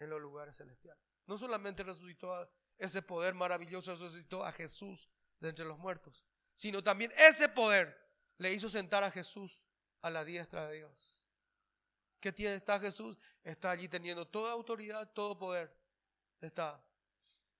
[0.00, 1.00] en los lugares celestiales.
[1.26, 5.08] No solamente resucitó ese poder maravilloso, resucitó a Jesús
[5.38, 6.24] de entre los muertos,
[6.56, 8.03] sino también ese poder
[8.38, 9.64] le hizo sentar a Jesús
[10.02, 11.20] a la diestra de Dios.
[12.20, 12.54] ¿Qué tiene?
[12.54, 15.74] Está Jesús, está allí teniendo toda autoridad, todo poder.
[16.40, 16.82] Está.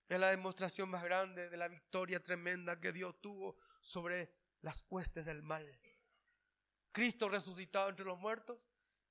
[0.09, 5.25] Es la demostración más grande de la victoria tremenda que Dios tuvo sobre las huestes
[5.25, 5.67] del mal.
[6.93, 8.59] Cristo resucitado entre los muertos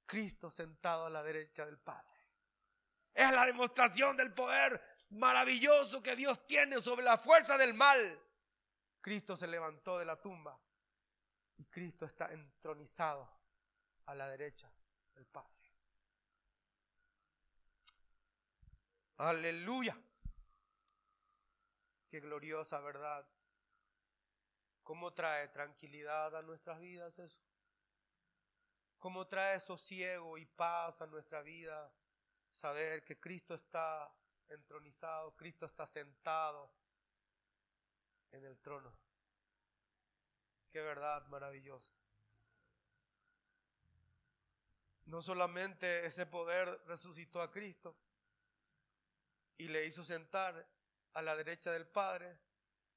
[0.05, 2.09] Cristo sentado a la derecha del Padre.
[3.13, 8.19] Es la demostración del poder maravilloso que Dios tiene sobre la fuerza del mal.
[9.01, 10.59] Cristo se levantó de la tumba
[11.63, 13.25] y Cristo está entronizado
[14.07, 14.69] a la derecha
[15.13, 15.49] del Padre.
[19.15, 19.97] Aleluya.
[22.09, 23.25] Qué gloriosa verdad.
[24.83, 27.39] ¿Cómo trae tranquilidad a nuestras vidas eso?
[28.99, 31.93] cómo trae sosiego y paz a nuestra vida
[32.49, 34.09] saber que Cristo está
[34.47, 36.73] entronizado, Cristo está sentado
[38.31, 39.02] en el trono.
[40.73, 41.93] Qué verdad maravillosa.
[45.05, 47.95] No solamente ese poder resucitó a Cristo
[49.59, 50.67] y le hizo sentar
[51.13, 52.39] a la derecha del Padre,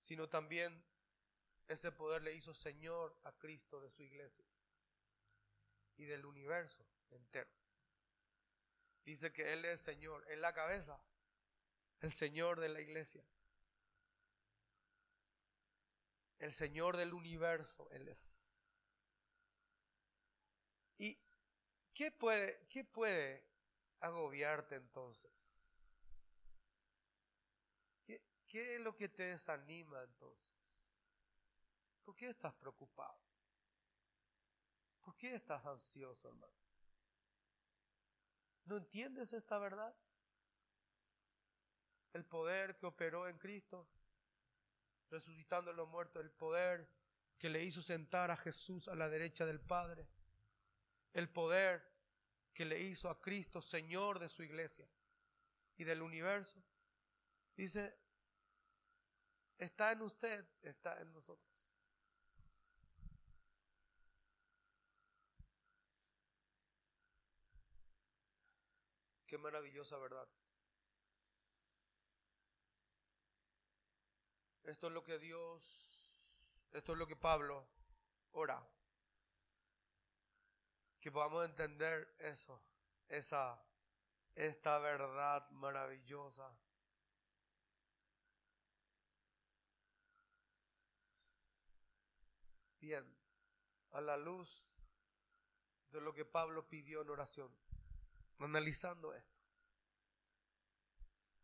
[0.01, 0.83] sino también
[1.69, 4.47] ese poder le hizo Señor a Cristo de su iglesia
[5.99, 7.51] y del universo entero.
[9.05, 10.99] Dice que Él es Señor, en la cabeza,
[12.01, 13.23] el Señor de la iglesia.
[16.39, 18.69] El Señor del universo, Él es.
[20.99, 21.19] ¿Y
[21.95, 23.47] qué puede, qué puede
[24.01, 25.81] agobiarte entonces?
[28.05, 30.91] ¿Qué, ¿Qué es lo que te desanima entonces?
[32.05, 33.19] ¿Por qué estás preocupado?
[35.01, 36.53] ¿Por qué estás ansioso, hermano?
[38.65, 39.95] ¿No entiendes esta verdad?
[42.13, 43.89] El poder que operó en Cristo,
[45.11, 46.89] resucitando en los muertos, el poder
[47.39, 50.09] que le hizo sentar a Jesús a la derecha del Padre,
[51.13, 51.83] el poder
[52.53, 54.89] que le hizo a Cristo Señor de su iglesia
[55.77, 56.63] y del universo.
[57.55, 57.95] Dice,
[59.59, 61.87] está en usted, está en nosotros.
[69.27, 70.29] Qué maravillosa verdad.
[74.67, 77.69] Esto es lo que Dios, esto es lo que Pablo
[78.33, 78.61] ora.
[81.01, 82.61] Que podamos entender eso,
[83.07, 83.63] esa,
[84.35, 86.53] esta verdad maravillosa.
[92.81, 93.17] Bien,
[93.93, 94.75] a la luz
[95.91, 97.57] de lo que Pablo pidió en oración,
[98.41, 99.39] analizando esto,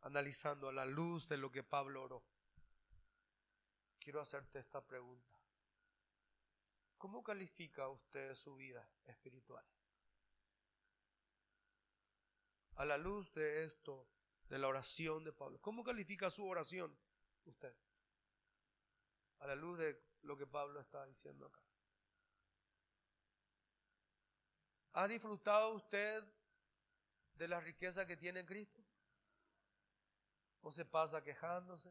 [0.01, 2.32] analizando a la luz de lo que Pablo oró,
[4.03, 5.39] quiero hacerte esta pregunta.
[6.99, 9.65] ¿Cómo califica usted su vida espiritual?
[12.77, 14.09] A la luz de esto,
[14.49, 16.97] de la oración de Pablo, ¿cómo califica su oración
[17.45, 17.75] usted?
[19.39, 21.63] A la luz de lo que Pablo está diciendo acá.
[24.95, 26.25] ¿Ha disfrutado usted
[27.35, 28.85] de la riqueza que tiene Cristo?
[30.61, 31.91] ¿O se pasa quejándose?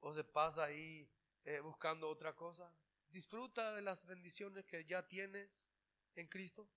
[0.00, 1.08] ¿O se pasa ahí
[1.44, 2.72] eh, buscando otra cosa?
[3.10, 5.68] ¿Disfruta de las bendiciones que ya tienes
[6.14, 6.68] en Cristo?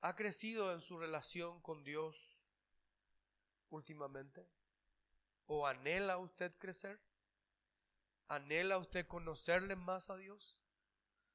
[0.00, 2.40] ¿Ha crecido en su relación con Dios
[3.70, 4.46] últimamente?
[5.46, 7.00] ¿O anhela usted crecer?
[8.28, 10.62] ¿Anhela usted conocerle más a Dios?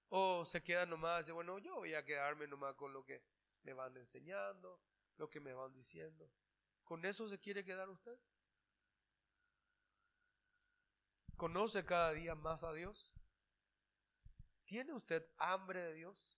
[0.09, 3.23] O se queda nomás, dice, bueno, yo voy a quedarme nomás con lo que
[3.63, 4.79] me van enseñando,
[5.17, 6.29] lo que me van diciendo.
[6.91, 8.19] ¿Con eso se quiere quedar usted?
[11.37, 13.13] ¿Conoce cada día más a Dios?
[14.65, 16.37] ¿Tiene usted hambre de Dios?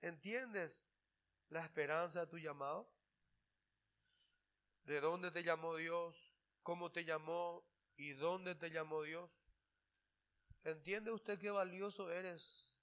[0.00, 0.88] ¿Entiendes
[1.50, 2.90] la esperanza de tu llamado?
[4.84, 6.34] ¿De dónde te llamó Dios?
[6.62, 7.62] ¿Cómo te llamó?
[7.98, 9.50] ¿Y dónde te llamó Dios?
[10.64, 12.74] ¿Entiende usted qué valioso eres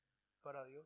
[0.43, 0.85] para Dios?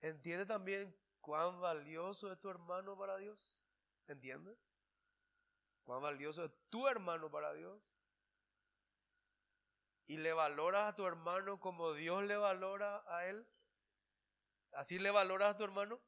[0.00, 3.62] ¿Entiende también cuán valioso es tu hermano para Dios?
[4.06, 4.54] ¿Entiende?
[5.82, 7.82] ¿Cuán valioso es tu hermano para Dios?
[10.06, 13.48] ¿Y le valoras a tu hermano como Dios le valora a él?
[14.72, 15.98] ¿Así le valoras a tu hermano?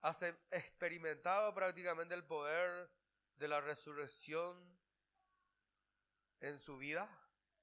[0.00, 2.90] ¿Has experimentado prácticamente el poder
[3.36, 4.58] de la resurrección
[6.40, 7.21] en su vida?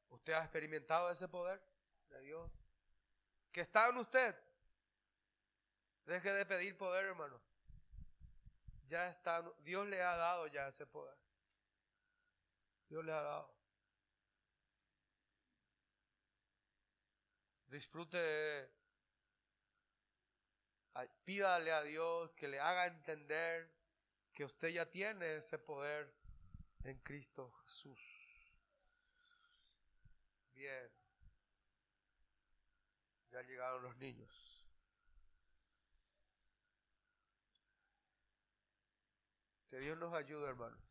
[0.09, 1.61] ¿Usted ha experimentado ese poder
[2.09, 2.51] de Dios?
[3.51, 4.35] Que está en usted.
[6.05, 7.39] Deje de pedir poder, hermano.
[8.85, 11.17] Ya está, Dios le ha dado ya ese poder.
[12.87, 13.53] Dios le ha dado.
[17.67, 18.79] Disfrute
[21.23, 23.71] Pídale a Dios que le haga entender
[24.33, 26.13] que usted ya tiene ese poder
[26.83, 28.28] en Cristo Jesús.
[30.59, 30.91] Bien.
[33.31, 34.67] Ya llegaron los niños.
[39.69, 40.81] Que Dios nos ayude, hermanos.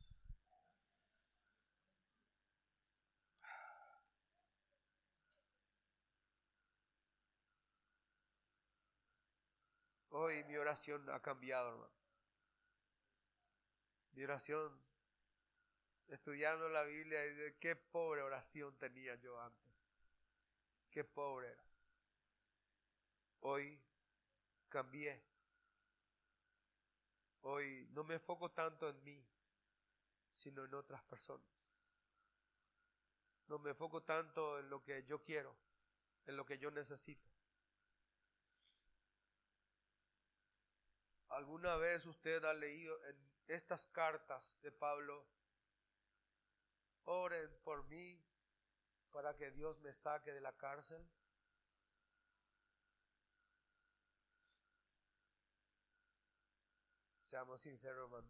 [10.09, 11.93] Hoy mi oración ha cambiado, hermano.
[14.13, 14.88] Mi oración,
[16.09, 19.69] estudiando la Biblia, y de qué pobre oración tenía yo antes.
[20.91, 21.65] Qué pobre era.
[23.41, 23.81] Hoy
[24.69, 25.23] cambié.
[27.43, 29.25] Hoy no me enfoco tanto en mí,
[30.33, 31.47] sino en otras personas.
[33.47, 35.57] No me enfoco tanto en lo que yo quiero,
[36.27, 37.29] en lo que yo necesito.
[41.29, 43.17] ¿Alguna vez usted ha leído en
[43.47, 45.27] estas cartas de Pablo,
[47.09, 48.23] oren por mí
[49.11, 51.03] para que Dios me saque de la cárcel?
[57.21, 58.29] Seamos sinceros, hermano.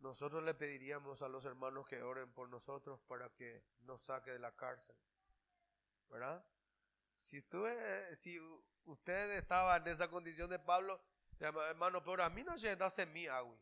[0.00, 4.38] Nosotros le pediríamos a los hermanos que oren por nosotros para que nos saque de
[4.40, 4.96] la cárcel.
[6.08, 6.44] ¿Verdad?
[7.16, 7.64] Si, tú,
[8.14, 8.38] si
[8.84, 11.00] usted estaba en esa condición de Pablo,
[11.38, 13.56] hermano, pero a mí no se hace mi agua.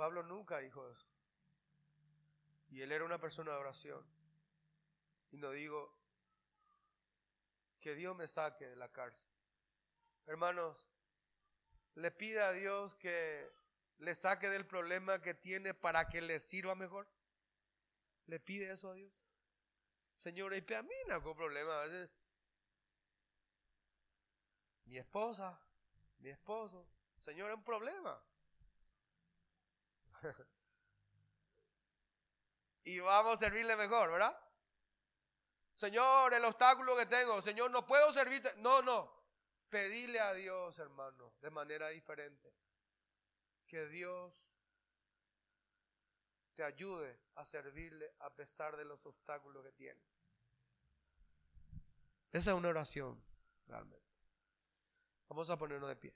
[0.00, 1.06] Pablo nunca dijo eso.
[2.70, 4.02] Y él era una persona de oración.
[5.30, 5.94] Y no digo
[7.78, 9.30] que Dios me saque de la cárcel.
[10.24, 10.88] Hermanos,
[11.96, 13.52] le pide a Dios que
[13.98, 17.06] le saque del problema que tiene para que le sirva mejor.
[18.24, 19.12] Le pide eso a Dios.
[20.16, 21.74] Señor, y a mí no con problema.
[24.86, 25.60] Mi esposa,
[26.20, 28.18] mi esposo, Señor, es un problema.
[32.84, 34.38] Y vamos a servirle mejor, ¿verdad?
[35.74, 38.54] Señor, el obstáculo que tengo, Señor, no puedo servirte.
[38.56, 39.18] No, no.
[39.68, 42.52] Pedirle a Dios, hermano, de manera diferente.
[43.66, 44.52] Que Dios
[46.54, 50.36] te ayude a servirle a pesar de los obstáculos que tienes.
[52.32, 53.22] Esa es una oración,
[53.66, 54.06] realmente.
[55.28, 56.14] Vamos a ponernos de pie.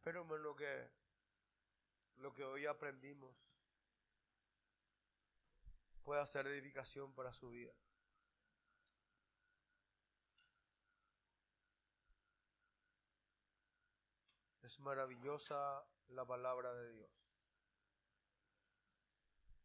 [0.00, 0.88] Espero, hermano, que
[2.16, 3.36] lo que hoy aprendimos
[6.02, 7.74] pueda ser edificación para su vida.
[14.62, 17.19] Es maravillosa la palabra de Dios.